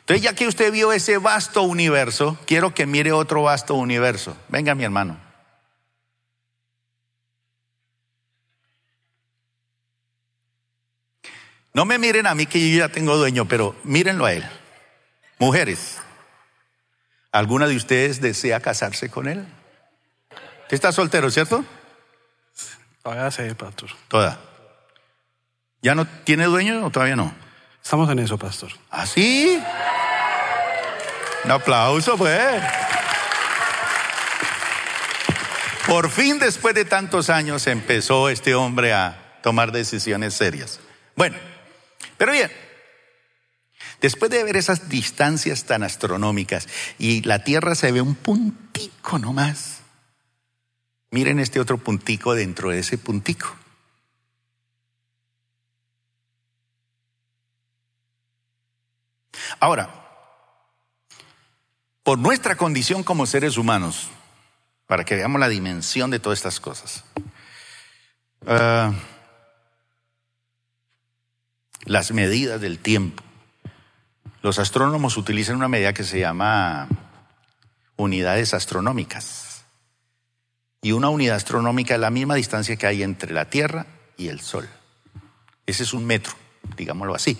[0.00, 4.36] Entonces, ya que usted vio ese vasto universo, quiero que mire otro vasto universo.
[4.48, 5.20] Venga, mi hermano.
[11.74, 14.44] No me miren a mí que yo ya tengo dueño, pero mírenlo a él.
[15.38, 15.98] Mujeres,
[17.32, 19.46] ¿alguna de ustedes desea casarse con él?
[20.62, 21.64] ¿Usted está soltero, cierto?
[23.02, 23.90] Todavía sí, pastor.
[24.08, 24.38] Toda.
[25.80, 27.34] ¿Ya no tiene dueño o todavía no?
[27.82, 28.70] Estamos en eso, pastor.
[28.90, 29.62] ¿Ah, sí?
[31.44, 32.62] Un aplauso, pues.
[35.86, 40.80] Por fin, después de tantos años, empezó este hombre a tomar decisiones serias.
[41.16, 41.38] Bueno,
[42.18, 42.52] pero bien,
[44.00, 49.80] después de ver esas distancias tan astronómicas y la Tierra se ve un puntico nomás,
[51.10, 53.56] miren este otro puntico dentro de ese puntico.
[59.60, 59.90] Ahora,
[62.02, 64.08] por nuestra condición como seres humanos,
[64.86, 67.04] para que veamos la dimensión de todas estas cosas,
[68.46, 68.92] uh,
[71.84, 73.22] las medidas del tiempo.
[74.42, 76.88] Los astrónomos utilizan una medida que se llama
[77.96, 79.64] unidades astronómicas.
[80.80, 84.40] Y una unidad astronómica es la misma distancia que hay entre la Tierra y el
[84.40, 84.68] Sol.
[85.66, 86.34] Ese es un metro,
[86.76, 87.36] digámoslo así.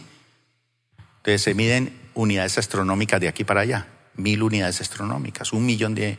[1.18, 6.18] Entonces se miden unidades astronómicas de aquí para allá, mil unidades astronómicas, un millón de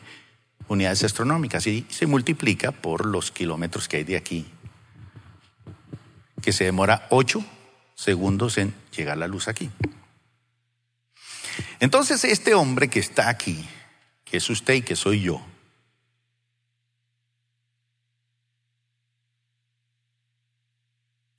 [0.69, 4.47] unidades astronómicas y se multiplica por los kilómetros que hay de aquí,
[6.41, 7.43] que se demora ocho
[7.95, 9.69] segundos en llegar la luz aquí.
[11.80, 13.67] Entonces este hombre que está aquí,
[14.26, 15.45] que es usted y que soy yo,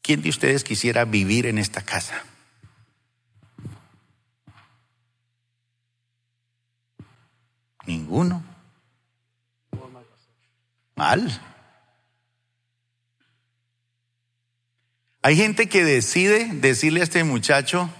[0.02, 2.24] ¿quién de ustedes quisiera vivir en esta casa?
[7.86, 8.42] Ninguno.
[10.96, 11.40] Mal.
[15.22, 17.90] Hay gente que decide decirle a este muchacho,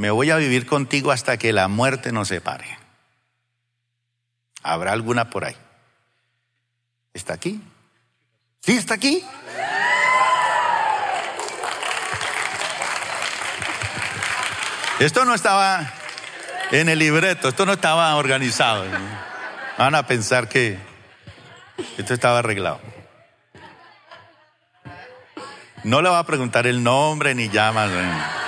[0.00, 2.78] me voy a vivir contigo hasta que la muerte nos separe.
[4.62, 5.54] ¿Habrá alguna por ahí?
[7.12, 7.60] ¿Está aquí?
[8.60, 9.22] ¿Sí está aquí?
[15.00, 15.92] Esto no estaba
[16.70, 18.86] en el libreto, esto no estaba organizado.
[19.76, 20.78] Van a pensar que
[21.98, 22.80] esto estaba arreglado.
[25.84, 28.39] No le va a preguntar el nombre ni llamas.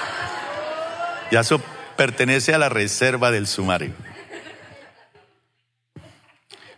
[1.32, 1.62] Ya eso
[1.96, 3.94] pertenece a la reserva del sumario.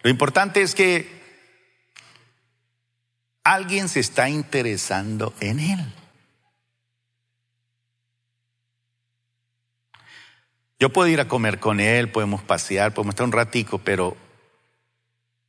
[0.04, 1.08] Lo importante es que
[3.42, 5.92] alguien se está interesando en él.
[10.78, 14.16] Yo puedo ir a comer con él, podemos pasear, podemos estar un ratico, pero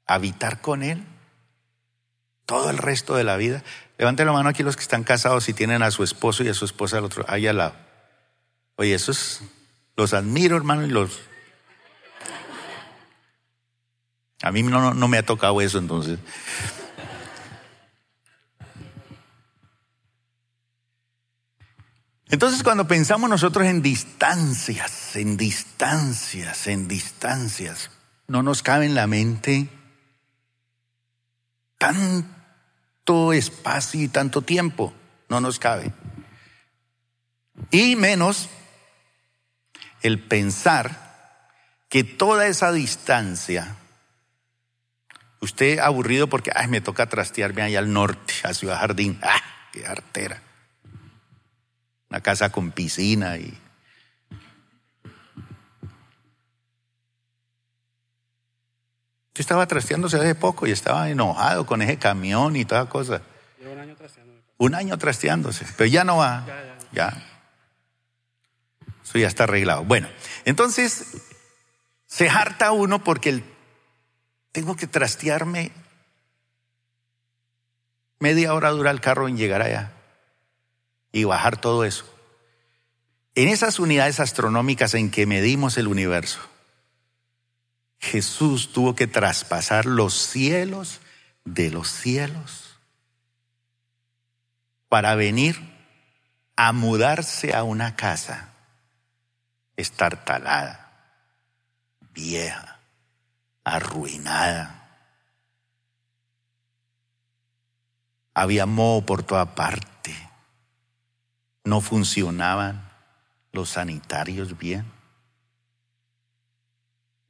[0.08, 1.04] habitar con él
[2.48, 3.64] todo el resto de la vida.
[4.00, 6.56] Levanten la mano aquí los que están casados y tienen a su esposo y a
[6.56, 7.85] su esposa al otro, ahí al lado.
[8.78, 9.42] Oye, esos
[9.96, 11.20] los admiro, hermano, y los.
[14.42, 16.20] A mí no, no me ha tocado eso, entonces.
[22.30, 27.92] Entonces cuando pensamos nosotros en distancias, en distancias, en distancias,
[28.28, 29.70] no nos cabe en la mente
[31.78, 34.94] tanto espacio y tanto tiempo,
[35.30, 35.94] no nos cabe.
[37.72, 38.50] Y menos
[40.06, 41.40] el pensar
[41.90, 43.76] que toda esa distancia,
[45.42, 49.42] usted aburrido porque, ay, me toca trastearme allá al norte, a Ciudad Jardín, ah,
[49.72, 50.42] qué artera
[52.10, 53.58] una casa con piscina y...
[59.34, 63.22] Yo estaba trasteándose hace poco y estaba enojado con ese camión y toda cosa.
[63.70, 64.44] un año trasteándose.
[64.58, 66.46] Un año trasteándose, pero ya no va.
[66.48, 67.35] Ya, ya.
[69.20, 69.84] Ya está arreglado.
[69.86, 70.10] Bueno,
[70.44, 71.22] entonces
[72.06, 73.44] se harta uno porque el,
[74.52, 75.72] tengo que trastearme.
[78.20, 79.94] Media hora dura el carro en llegar allá
[81.12, 82.06] y bajar todo eso.
[83.36, 86.40] En esas unidades astronómicas en que medimos el universo,
[88.00, 91.02] Jesús tuvo que traspasar los cielos
[91.44, 92.78] de los cielos
[94.88, 95.58] para venir
[96.56, 98.55] a mudarse a una casa
[99.78, 100.92] estartalada,
[102.14, 102.80] vieja,
[103.64, 104.82] arruinada.
[108.34, 109.96] Había moho por toda parte
[111.66, 112.88] no funcionaban
[113.52, 114.86] los sanitarios bien.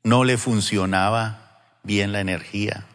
[0.03, 2.86] No le funcionaba bien la energía.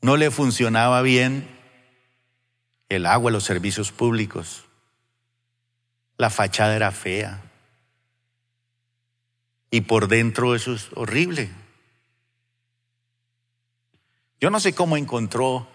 [0.00, 1.46] No le funcionaba bien
[2.88, 4.64] el agua, los servicios públicos.
[6.16, 7.42] La fachada era fea.
[9.74, 11.50] Y por dentro eso es horrible.
[14.40, 15.66] Yo no sé cómo encontró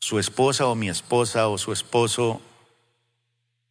[0.00, 2.42] su esposa o mi esposa o su esposo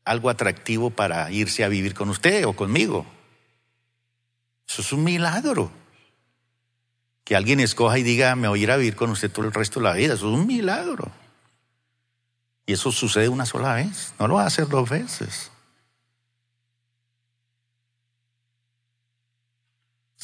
[0.05, 3.05] algo atractivo para irse a vivir con usted o conmigo.
[4.65, 5.71] Eso es un milagro.
[7.25, 9.53] Que alguien escoja y diga, me voy a ir a vivir con usted todo el
[9.53, 10.13] resto de la vida.
[10.13, 11.11] Eso es un milagro.
[12.65, 14.13] Y eso sucede una sola vez.
[14.19, 15.51] No lo va a hacer dos veces.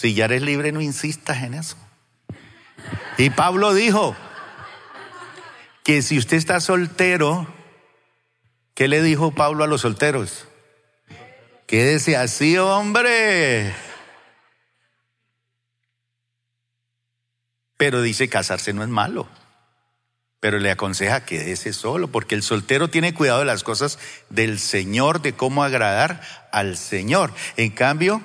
[0.04, 1.78] Si ya eres libre, no insistas en eso.
[3.18, 4.16] Y Pablo dijo
[5.84, 7.48] que si usted está soltero,
[8.74, 10.48] ¿Qué le dijo Pablo a los solteros?
[11.68, 13.74] Quédese así, hombre.
[17.78, 19.28] Pero dice casarse no es malo.
[20.40, 25.22] Pero le aconseja quédese solo, porque el soltero tiene cuidado de las cosas del Señor,
[25.22, 27.32] de cómo agradar al Señor.
[27.56, 28.22] En cambio,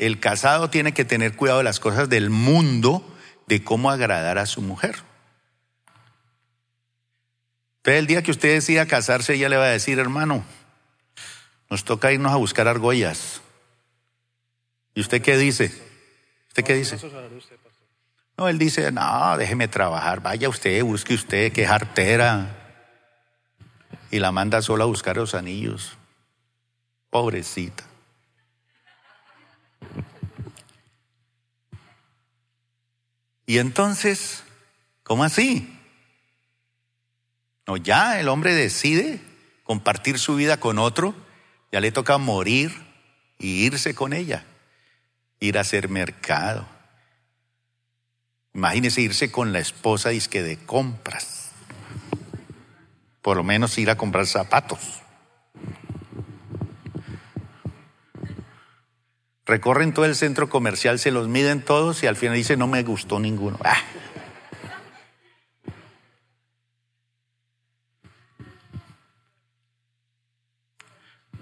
[0.00, 3.04] el casado tiene que tener cuidado de las cosas del mundo,
[3.46, 4.96] de cómo agradar a su mujer.
[7.76, 10.42] Entonces el día que usted decida casarse, ella le va a decir, hermano,
[11.68, 13.42] nos toca irnos a buscar argollas.
[14.94, 15.70] ¿Y usted qué dice?
[16.48, 16.98] ¿Usted qué dice?
[18.38, 22.56] No, él dice, no, déjeme trabajar, vaya usted, busque usted, que artera.
[24.10, 25.98] Y la manda sola a buscar los anillos.
[27.10, 27.89] Pobrecita.
[33.50, 34.44] Y entonces,
[35.02, 35.76] ¿cómo así?
[37.66, 39.20] No, ya el hombre decide
[39.64, 41.16] compartir su vida con otro,
[41.72, 42.70] ya le toca morir
[43.40, 44.44] y irse con ella,
[45.40, 46.64] ir a hacer mercado.
[48.54, 51.50] Imagínese irse con la esposa y que de compras.
[53.20, 55.02] Por lo menos ir a comprar zapatos.
[59.50, 62.84] Recorren todo el centro comercial, se los miden todos y al final dice no me
[62.84, 63.58] gustó ninguno.
[63.64, 63.82] Ah.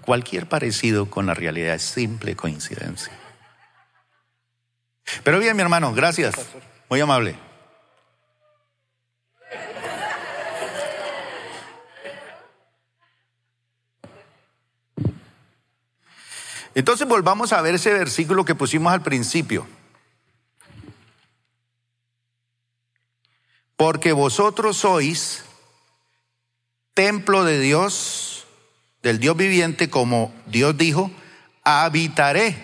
[0.01, 3.13] Cualquier parecido con la realidad es simple coincidencia.
[5.23, 6.33] Pero bien, mi hermano, gracias.
[6.89, 7.35] Muy amable.
[16.75, 19.67] Entonces volvamos a ver ese versículo que pusimos al principio.
[23.75, 25.43] Porque vosotros sois
[26.93, 28.45] templo de Dios,
[29.01, 31.11] del Dios viviente, como Dios dijo,
[31.63, 32.57] habitaré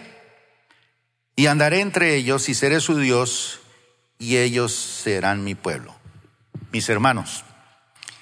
[1.35, 3.61] y andaré entre ellos y seré su Dios
[4.19, 5.95] y ellos serán mi pueblo.
[6.71, 7.45] Mis hermanos,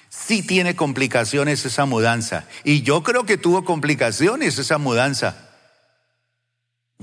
[0.08, 5.43] sí tiene complicaciones esa mudanza y yo creo que tuvo complicaciones esa mudanza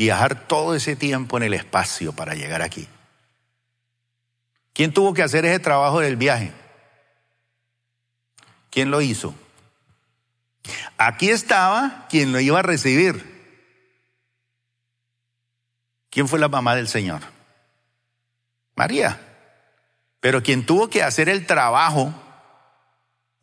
[0.01, 2.87] viajar todo ese tiempo en el espacio para llegar aquí.
[4.73, 6.51] ¿Quién tuvo que hacer ese trabajo del viaje?
[8.71, 9.35] ¿Quién lo hizo?
[10.97, 13.29] Aquí estaba quien lo iba a recibir.
[16.09, 17.21] ¿Quién fue la mamá del Señor?
[18.75, 19.19] María.
[20.19, 22.11] Pero quien tuvo que hacer el trabajo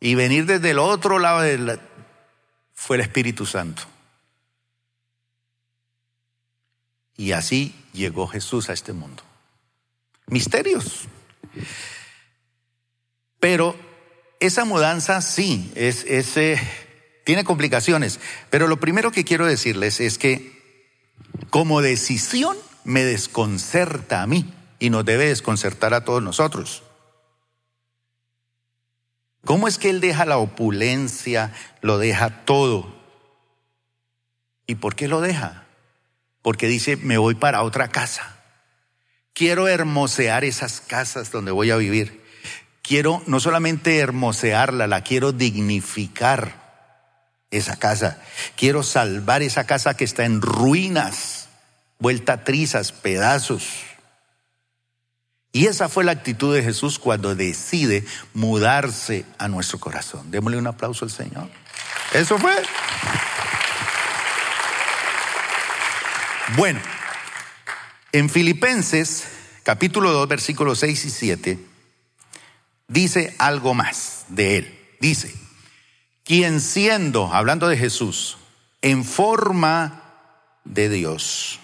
[0.01, 1.41] y venir desde el otro lado
[2.73, 3.83] fue el Espíritu Santo.
[7.19, 9.21] Y así llegó Jesús a este mundo.
[10.27, 11.01] Misterios.
[13.41, 13.75] Pero
[14.39, 16.57] esa mudanza sí, es, eh,
[17.25, 18.21] tiene complicaciones.
[18.49, 20.95] Pero lo primero que quiero decirles es que
[21.49, 22.55] como decisión
[22.85, 26.83] me desconcerta a mí y nos debe desconcertar a todos nosotros.
[29.43, 32.95] ¿Cómo es que Él deja la opulencia, lo deja todo?
[34.67, 35.65] ¿Y por qué lo deja?
[36.41, 38.37] Porque dice, me voy para otra casa.
[39.33, 42.23] Quiero hermosear esas casas donde voy a vivir.
[42.81, 46.59] Quiero no solamente hermosearla, la quiero dignificar
[47.51, 48.21] esa casa.
[48.55, 51.49] Quiero salvar esa casa que está en ruinas,
[51.99, 53.63] vuelta a trizas, pedazos.
[55.51, 60.29] Y esa fue la actitud de Jesús cuando decide mudarse a nuestro corazón.
[60.31, 61.49] Démosle un aplauso al Señor.
[62.13, 62.53] Eso fue.
[66.57, 66.79] Bueno,
[68.11, 69.27] en Filipenses
[69.61, 71.59] capítulo 2 versículos 6 y 7
[72.87, 74.79] dice algo más de él.
[74.99, 75.31] Dice,
[76.23, 78.37] quien siendo, hablando de Jesús,
[78.81, 80.01] en forma
[80.63, 81.59] de Dios,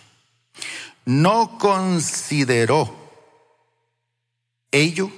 [1.04, 2.96] no consideró
[4.72, 5.10] ello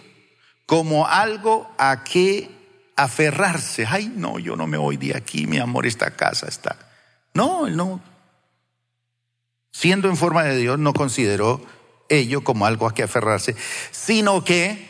[0.65, 2.49] como algo a que
[2.95, 3.85] aferrarse.
[3.85, 6.77] Ay, no, yo no me voy de aquí, mi amor, esta casa está.
[7.33, 8.16] No, él no
[9.77, 11.61] siendo en forma de Dios, no consideró
[12.09, 13.55] ello como algo a que aferrarse,
[13.91, 14.89] sino que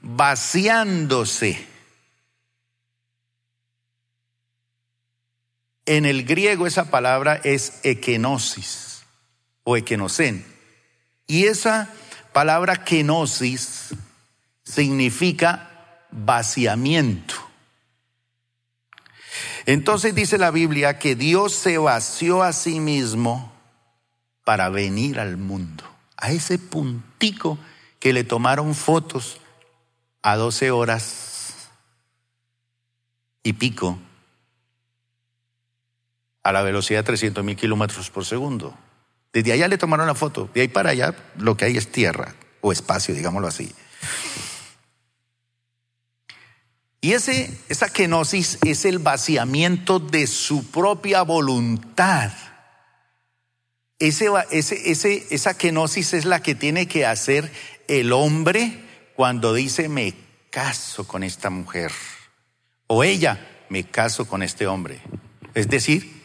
[0.00, 1.66] vaciándose.
[5.86, 9.02] En el griego esa palabra es ekenosis
[9.64, 10.46] o ekenosen.
[11.26, 11.90] Y esa
[12.32, 13.88] palabra kenosis
[14.62, 15.68] significa
[16.12, 17.34] vaciamiento.
[19.66, 23.51] Entonces dice la Biblia que Dios se vació a sí mismo
[24.44, 25.84] para venir al mundo.
[26.16, 27.58] A ese puntico
[27.98, 29.40] que le tomaron fotos
[30.22, 31.68] a 12 horas
[33.42, 33.98] y pico
[36.42, 38.76] a la velocidad de 300 mil kilómetros por segundo.
[39.32, 42.34] Desde allá le tomaron la foto, de ahí para allá lo que hay es tierra
[42.60, 43.72] o espacio, digámoslo así.
[47.00, 52.32] Y ese, esa kenosis es el vaciamiento de su propia voluntad
[54.06, 57.52] ese, ese, esa kenosis es la que tiene que hacer
[57.86, 58.84] el hombre
[59.14, 60.14] cuando dice me
[60.50, 61.92] caso con esta mujer.
[62.88, 65.00] O ella, me caso con este hombre.
[65.54, 66.20] Es decir,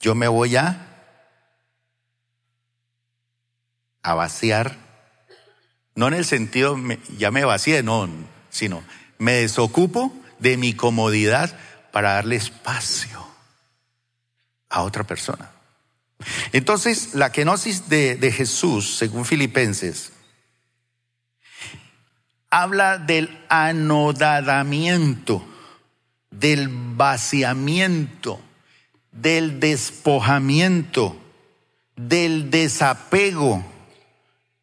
[0.00, 0.86] yo me voy a,
[4.02, 4.76] a vaciar,
[5.94, 6.76] no en el sentido,
[7.16, 8.08] ya me vacié, no,
[8.50, 8.82] sino
[9.18, 11.56] me desocupo de mi comodidad
[11.92, 13.24] para darle espacio
[14.68, 15.52] a otra persona.
[16.52, 20.12] Entonces, la kenosis de, de Jesús, según Filipenses,
[22.50, 25.44] habla del anodadamiento,
[26.30, 28.40] del vaciamiento,
[29.12, 31.16] del despojamiento,
[31.96, 33.64] del desapego,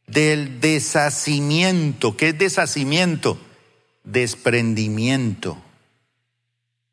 [0.06, 2.16] del deshacimiento.
[2.18, 3.40] ¿Qué es deshacimiento?
[4.04, 5.58] Desprendimiento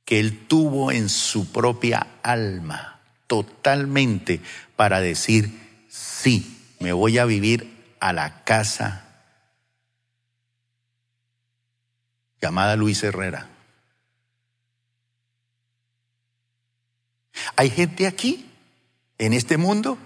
[0.05, 2.94] que él tuvo en su propia alma
[3.27, 4.41] totalmente
[4.77, 9.05] para decir, sí, me voy a vivir a la casa
[12.41, 13.49] llamada Luis Herrera.
[17.57, 18.51] Hay gente aquí,
[19.18, 19.99] en este mundo,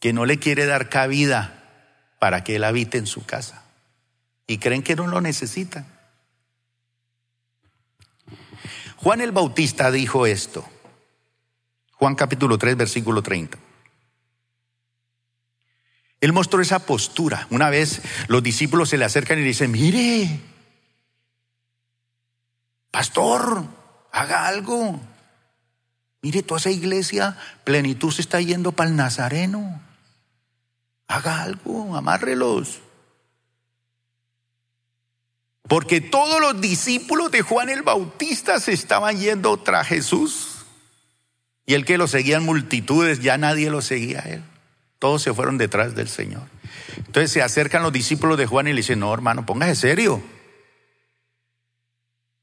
[0.00, 1.64] que no le quiere dar cabida
[2.18, 3.64] para que él habite en su casa.
[4.46, 5.86] Y creen que no lo necesitan.
[8.96, 10.68] Juan el Bautista dijo esto.
[11.98, 13.58] Juan capítulo 3, versículo 30.
[16.20, 17.48] Él mostró esa postura.
[17.50, 20.40] Una vez los discípulos se le acercan y le dicen, mire,
[22.92, 23.64] pastor,
[24.12, 25.00] haga algo.
[26.22, 29.80] Mire, toda esa iglesia, plenitud se está yendo para el Nazareno.
[31.08, 32.80] Haga algo, amárrelos.
[35.62, 40.57] Porque todos los discípulos de Juan el Bautista se estaban yendo tras Jesús.
[41.68, 44.42] Y el que lo seguían multitudes, ya nadie lo seguía a él.
[44.98, 46.44] Todos se fueron detrás del Señor.
[46.96, 50.22] Entonces se acercan los discípulos de Juan y le dicen, no, hermano, póngase serio.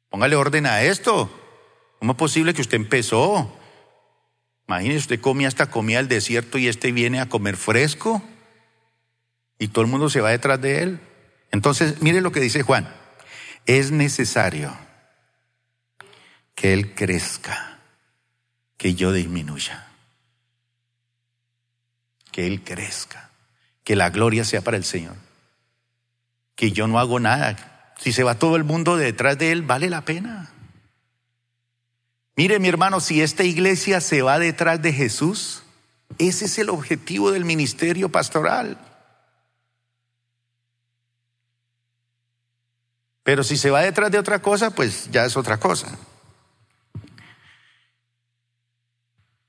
[0.09, 1.31] Póngale orden a esto.
[1.97, 3.51] ¿Cómo es posible que usted empezó?
[4.67, 8.21] Imagínese, usted comía hasta comía el desierto y este viene a comer fresco
[9.57, 10.99] y todo el mundo se va detrás de él.
[11.49, 12.93] Entonces, mire lo que dice Juan.
[13.65, 14.71] Es necesario
[16.53, 17.74] que él crezca,
[18.77, 19.87] que yo disminuya.
[22.31, 23.29] Que él crezca,
[23.83, 25.15] que la gloria sea para el Señor.
[26.55, 27.93] Que yo no hago nada.
[27.99, 30.51] Si se va todo el mundo detrás de él, vale la pena.
[32.35, 35.63] Mire mi hermano, si esta iglesia se va detrás de Jesús,
[36.17, 38.77] ese es el objetivo del ministerio pastoral.
[43.23, 45.97] Pero si se va detrás de otra cosa, pues ya es otra cosa.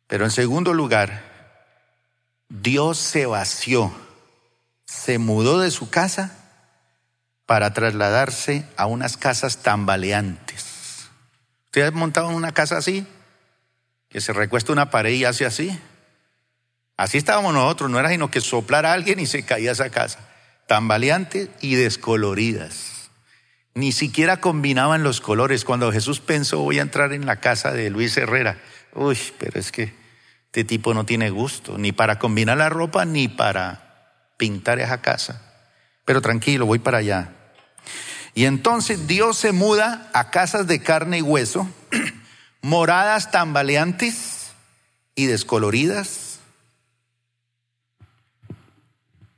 [0.07, 1.23] Pero en segundo lugar,
[2.49, 3.93] Dios se vació,
[4.85, 6.37] se mudó de su casa
[7.45, 11.09] para trasladarse a unas casas tambaleantes.
[11.67, 13.07] ¿Usted ha montado una casa así?
[14.09, 15.79] Que se recuesta una pared y hace así.
[16.97, 20.21] Así estábamos nosotros, no era sino que soplara a alguien y se caía esa casa.
[20.67, 22.97] Tambaleantes y descoloridas
[23.77, 25.67] ni siquiera combinaban los colores.
[25.67, 28.59] Cuando Jesús pensó, voy a entrar en la casa de Luis Herrera,
[28.97, 29.95] uy, pero es que
[30.47, 35.43] este tipo no tiene gusto, ni para combinar la ropa, ni para pintar esa casa.
[36.07, 37.33] Pero tranquilo, voy para allá.
[38.35, 41.69] Y entonces Dios se muda a casas de carne y hueso,
[42.63, 44.53] moradas tambaleantes
[45.15, 46.41] y descoloridas,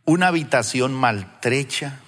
[0.04, 2.00] una habitación maltrecha,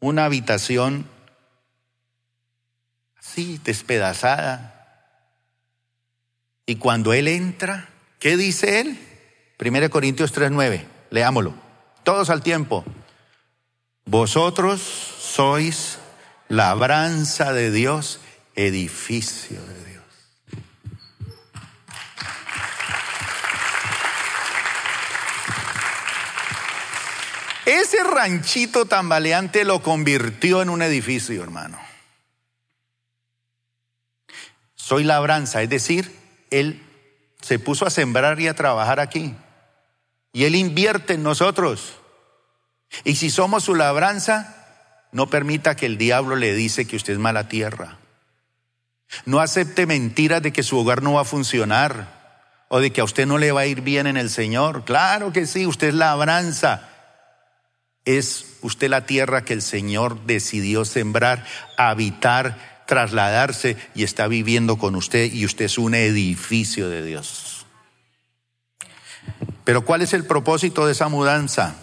[0.00, 1.15] una habitación
[3.26, 4.72] así, despedazada.
[6.64, 8.98] Y cuando él entra, ¿qué dice él?
[9.58, 11.54] 1 Corintios 3:9, leámoslo.
[12.02, 12.84] Todos al tiempo.
[14.04, 15.98] Vosotros sois
[16.48, 18.20] labranza de Dios,
[18.54, 20.04] edificio de Dios.
[27.64, 31.85] Ese ranchito tambaleante lo convirtió en un edificio, hermano.
[34.86, 36.14] Soy labranza, es decir,
[36.52, 36.80] él
[37.40, 39.34] se puso a sembrar y a trabajar aquí.
[40.32, 41.94] Y él invierte en nosotros.
[43.02, 44.54] Y si somos su labranza,
[45.10, 47.98] no permita que el diablo le dice que usted es mala tierra.
[49.24, 53.04] No acepte mentiras de que su hogar no va a funcionar o de que a
[53.04, 54.84] usted no le va a ir bien en el Señor.
[54.84, 56.90] Claro que sí, usted es labranza
[58.06, 61.44] es usted la tierra que el Señor decidió sembrar,
[61.76, 67.66] habitar, trasladarse y está viviendo con usted y usted es un edificio de Dios.
[69.64, 71.74] Pero ¿cuál es el propósito de esa mudanza?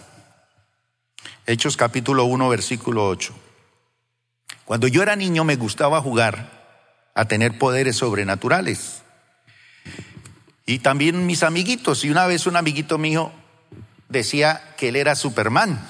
[1.46, 3.34] Hechos capítulo 1, versículo 8.
[4.66, 6.64] Cuando yo era niño me gustaba jugar
[7.14, 9.02] a tener poderes sobrenaturales.
[10.66, 12.06] Y también mis amiguitos.
[12.06, 13.32] Y una vez un amiguito mío
[14.08, 15.86] decía que él era Superman.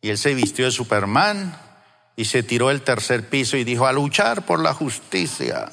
[0.00, 1.56] Y él se vistió de Superman
[2.16, 5.70] y se tiró el tercer piso y dijo, a luchar por la justicia.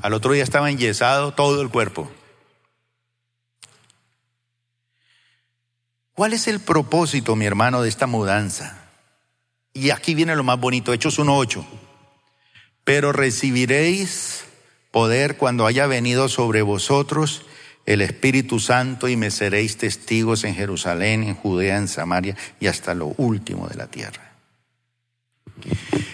[0.00, 2.10] Al otro día estaba enyesado todo el cuerpo.
[6.12, 8.82] ¿Cuál es el propósito, mi hermano, de esta mudanza?
[9.72, 11.64] Y aquí viene lo más bonito, Hechos 1.8.
[12.84, 14.44] Pero recibiréis
[14.90, 17.42] poder cuando haya venido sobre vosotros
[17.84, 22.94] el Espíritu Santo y me seréis testigos en Jerusalén, en Judea, en Samaria y hasta
[22.94, 24.32] lo último de la tierra.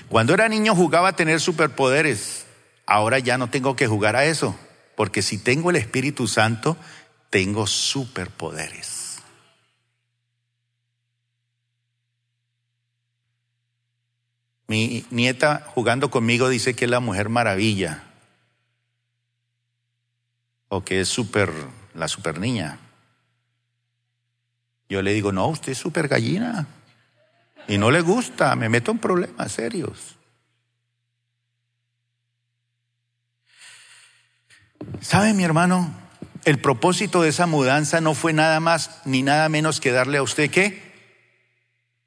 [0.09, 2.47] Cuando era niño jugaba a tener superpoderes.
[2.87, 4.59] Ahora ya no tengo que jugar a eso,
[4.97, 6.79] porque si tengo el Espíritu Santo,
[7.29, 9.19] tengo superpoderes.
[14.67, 18.08] Mi nieta jugando conmigo dice que es la mujer maravilla
[20.69, 21.53] o que es super,
[21.95, 22.79] la super niña.
[24.89, 26.67] Yo le digo, no, usted es super gallina.
[27.67, 30.17] Y no le gusta, me meto en problemas serios.
[35.01, 35.93] ¿Sabe mi hermano?
[36.45, 40.23] El propósito de esa mudanza no fue nada más ni nada menos que darle a
[40.23, 40.89] usted qué?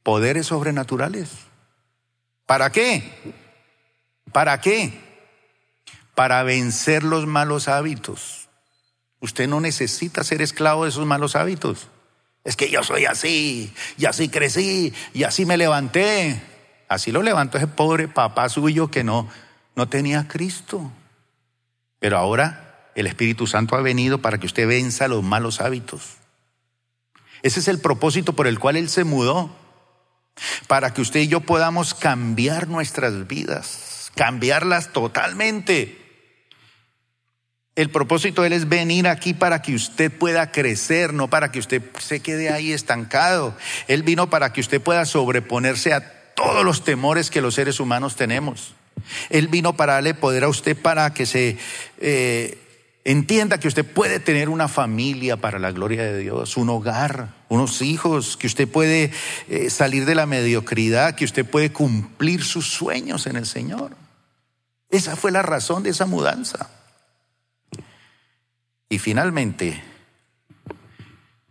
[0.02, 1.30] Poderes sobrenaturales.
[2.48, 3.34] ¿Para qué?
[4.32, 5.00] ¿Para qué?
[6.16, 8.41] Para vencer los malos hábitos.
[9.22, 11.88] Usted no necesita ser esclavo de esos malos hábitos.
[12.44, 16.42] Es que yo soy así, y así crecí, y así me levanté.
[16.90, 19.30] Así lo levantó ese pobre papá suyo que no,
[19.76, 20.92] no tenía Cristo.
[22.00, 26.18] Pero ahora el Espíritu Santo ha venido para que usted venza los malos hábitos.
[27.44, 29.56] Ese es el propósito por el cual Él se mudó.
[30.68, 36.01] Para que usted y yo podamos cambiar nuestras vidas, cambiarlas totalmente.
[37.76, 41.60] El propósito de Él es venir aquí para que usted pueda crecer, no para que
[41.60, 43.56] usted se quede ahí estancado.
[43.88, 48.18] Él vino para que usted pueda sobreponerse a todos los temores que los seres humanos
[48.18, 48.74] tenemos.
[49.30, 51.58] Él vino para darle poder a usted para que se
[52.00, 52.58] eh,
[53.06, 57.82] entienda que usted puede tener una familia para la gloria de Dios, un hogar, unos
[57.82, 59.12] hijos, que usted puede
[59.48, 63.96] eh, salir de la mediocridad, que usted puede cumplir sus sueños en el Señor.
[64.90, 66.70] Esa fue la razón de esa mudanza.
[68.92, 69.82] Y finalmente,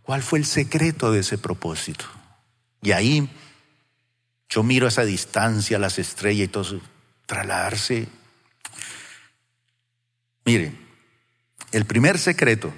[0.02, 2.04] ¿cuál fue el secreto de ese propósito?
[2.82, 3.30] Y ahí
[4.50, 6.80] yo miro a esa distancia, las estrellas y todo eso,
[7.24, 8.08] trasladarse.
[10.44, 10.74] Mire,
[11.72, 12.74] el primer secreto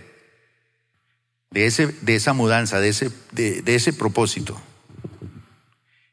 [1.50, 4.62] de, ese, de esa mudanza, de ese, de, de ese propósito,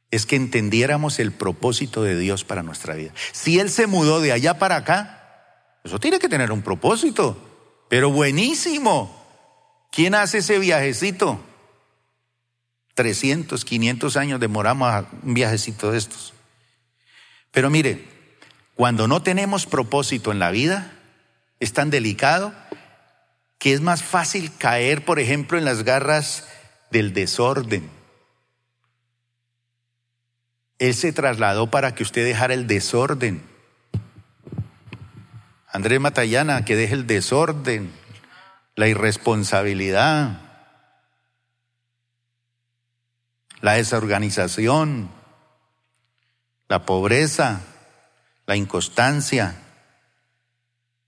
[0.10, 3.14] es que entendiéramos el propósito de Dios para nuestra vida.
[3.32, 7.45] Si Él se mudó de allá para acá, eso tiene que tener un propósito.
[7.90, 9.16] Pero buenísimo.
[9.92, 11.42] ¿Quién hace ese viajecito?
[12.94, 16.34] 300, 500 años demoramos a un viajecito de estos.
[17.52, 18.06] Pero mire,
[18.76, 20.94] cuando no tenemos propósito en la vida,
[21.60, 22.54] es tan delicado
[23.58, 26.48] que es más fácil caer, por ejemplo, en las garras
[26.92, 27.90] del desorden.
[30.78, 33.44] Él se trasladó para que usted dejara el desorden.
[35.72, 37.91] Andrés Matallana, que deje el desorden,
[38.76, 40.41] la irresponsabilidad,
[43.61, 45.09] la desorganización,
[46.67, 47.61] la pobreza,
[48.47, 49.55] la inconstancia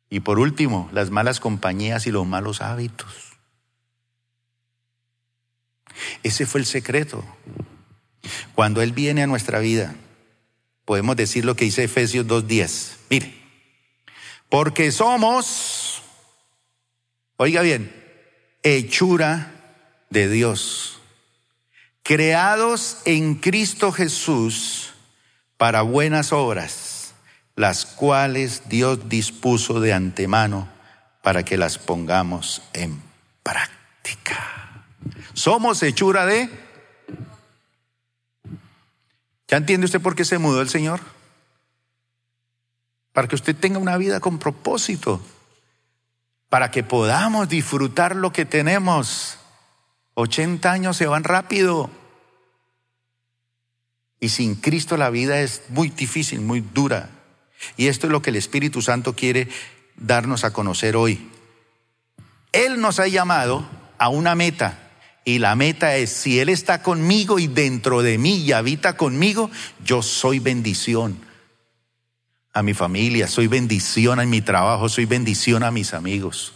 [0.10, 3.32] y por último, las malas compañías y los malos hábitos.
[6.22, 7.24] Ese fue el secreto.
[8.54, 9.96] Cuando Él viene a nuestra vida,
[10.86, 12.98] podemos decir lo que dice Efesios 2.10.
[13.10, 13.41] Mire,
[14.52, 16.02] porque somos,
[17.38, 17.90] oiga bien,
[18.64, 19.54] hechura
[20.10, 21.00] de Dios,
[22.04, 24.94] creados en Cristo Jesús
[25.56, 27.14] para buenas obras,
[27.56, 30.68] las cuales Dios dispuso de antemano
[31.24, 33.02] para que las pongamos en
[33.44, 34.84] práctica.
[35.34, 36.50] Somos hechura de...
[39.48, 41.00] ¿Ya entiende usted por qué se mudó el Señor?
[43.14, 45.22] Para que usted tenga una vida con propósito,
[46.50, 49.38] para que podamos disfrutar lo que tenemos.
[50.16, 51.90] 80 años se van rápido.
[54.20, 57.10] Y sin Cristo la vida es muy difícil, muy dura.
[57.78, 59.48] Y esto es lo que el Espíritu Santo quiere
[59.96, 61.30] darnos a conocer hoy.
[62.52, 64.78] Él nos ha llamado a una meta.
[65.24, 69.52] Y la meta es, si Él está conmigo y dentro de mí y habita conmigo,
[69.84, 71.31] yo soy bendición
[72.54, 76.54] a mi familia, soy bendición en mi trabajo, soy bendición a mis amigos.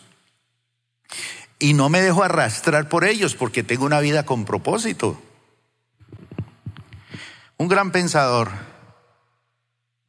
[1.58, 5.22] Y no me dejo arrastrar por ellos porque tengo una vida con propósito.
[7.58, 8.52] Un gran pensador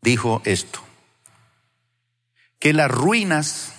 [0.02, 0.80] dijo esto,
[2.58, 3.72] que las ruinas,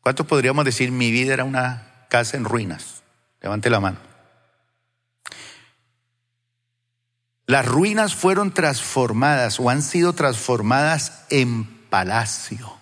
[0.00, 3.02] ¿cuántos podríamos decir mi vida era una casa en ruinas?
[3.42, 4.15] Levante la mano.
[7.46, 12.76] Las ruinas fueron transformadas o han sido transformadas en palacio.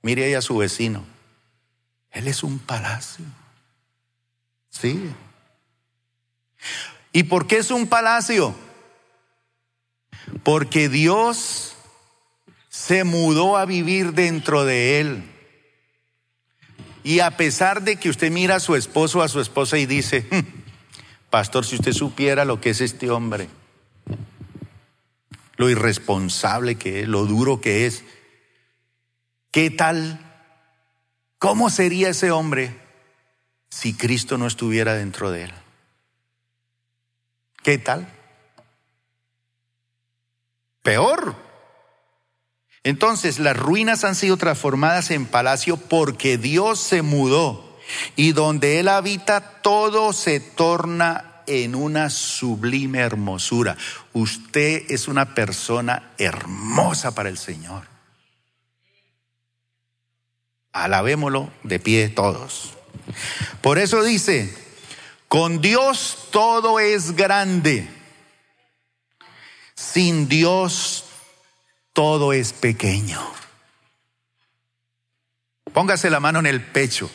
[0.00, 1.04] Mire ahí a su vecino.
[2.10, 3.24] Él es un palacio.
[4.70, 5.10] Sí.
[7.12, 8.54] ¿Y por qué es un palacio?
[10.42, 11.74] Porque Dios
[12.70, 15.24] se mudó a vivir dentro de él.
[17.04, 19.86] Y a pesar de que usted mira a su esposo o a su esposa y
[19.86, 20.61] dice, hmm,
[21.32, 23.48] Pastor, si usted supiera lo que es este hombre.
[25.56, 28.04] lo irresponsable que es, lo duro que es.
[29.50, 30.20] ¿Qué tal?
[31.38, 32.78] ¿Cómo sería ese hombre
[33.70, 35.52] si Cristo no estuviera dentro de él?
[37.62, 38.06] ¿Qué tal?
[40.82, 41.34] Peor.
[42.84, 47.71] Entonces las ruinas han sido transformadas en palacio porque Dios se mudó
[48.16, 53.76] y donde Él habita todo se torna en una sublime hermosura.
[54.12, 57.86] Usted es una persona hermosa para el Señor.
[60.72, 62.74] Alabémoslo de pie todos.
[63.60, 64.54] Por eso dice,
[65.28, 67.88] con Dios todo es grande.
[69.74, 71.04] Sin Dios
[71.92, 73.20] todo es pequeño.
[75.72, 77.10] Póngase la mano en el pecho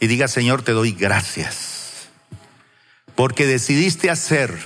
[0.00, 2.08] y diga, Señor, te doy gracias,
[3.14, 4.58] porque decidiste hacer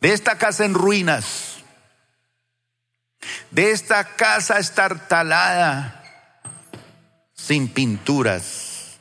[0.00, 1.56] de esta casa en ruinas,
[3.50, 5.96] de esta casa estartalada,
[7.34, 8.98] sin pinturas,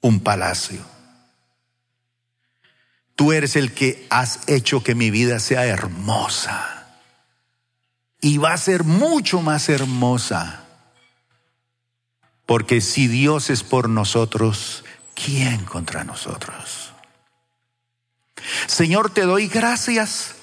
[0.00, 0.80] un palacio.
[3.14, 6.70] Tú eres el que has hecho que mi vida sea hermosa.
[8.20, 10.63] Y va a ser mucho más hermosa.
[12.46, 14.84] Porque si Dios es por nosotros,
[15.14, 16.92] ¿quién contra nosotros?
[18.66, 20.34] Señor, te doy gracias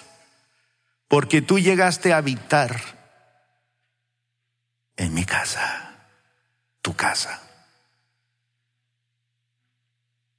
[1.08, 2.82] porque tú llegaste a habitar
[4.96, 6.08] en mi casa,
[6.82, 7.42] tu casa.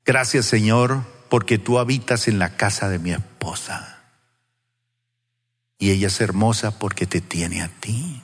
[0.04, 4.02] Gracias, Señor, porque tú habitas en la casa de mi esposa.
[5.78, 8.22] Y ella es hermosa porque te tiene a ti.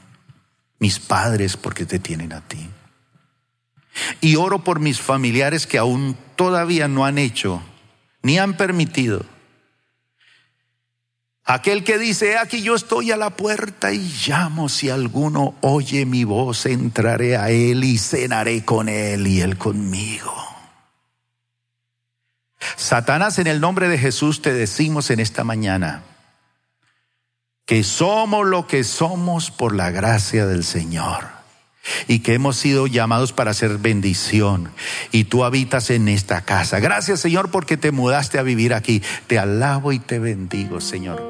[0.78, 2.70] Mis padres porque te tienen a ti.
[4.20, 7.62] Y oro por mis familiares que aún todavía no han hecho
[8.22, 9.24] ni han permitido.
[11.44, 16.24] Aquel que dice, aquí yo estoy a la puerta y llamo, si alguno oye mi
[16.24, 20.34] voz, entraré a él y cenaré con él y él conmigo.
[22.76, 26.02] Satanás, en el nombre de Jesús te decimos en esta mañana
[27.64, 31.37] que somos lo que somos por la gracia del Señor
[32.06, 34.70] y que hemos sido llamados para hacer bendición
[35.12, 36.80] y tú habitas en esta casa.
[36.80, 39.02] Gracias Señor porque te mudaste a vivir aquí.
[39.26, 41.22] Te alabo y te bendigo Señor.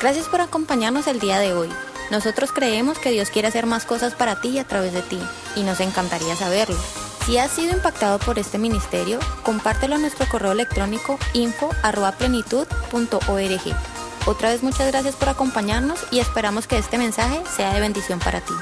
[0.00, 1.68] Gracias por acompañarnos el día de hoy.
[2.10, 5.18] Nosotros creemos que Dios quiere hacer más cosas para ti y a través de ti
[5.56, 6.76] y nos encantaría saberlo.
[7.24, 13.91] Si has sido impactado por este ministerio, compártelo a nuestro correo electrónico info.plenitud.org.
[14.24, 18.40] Otra vez muchas gracias por acompañarnos y esperamos que este mensaje sea de bendición para
[18.40, 18.54] ti.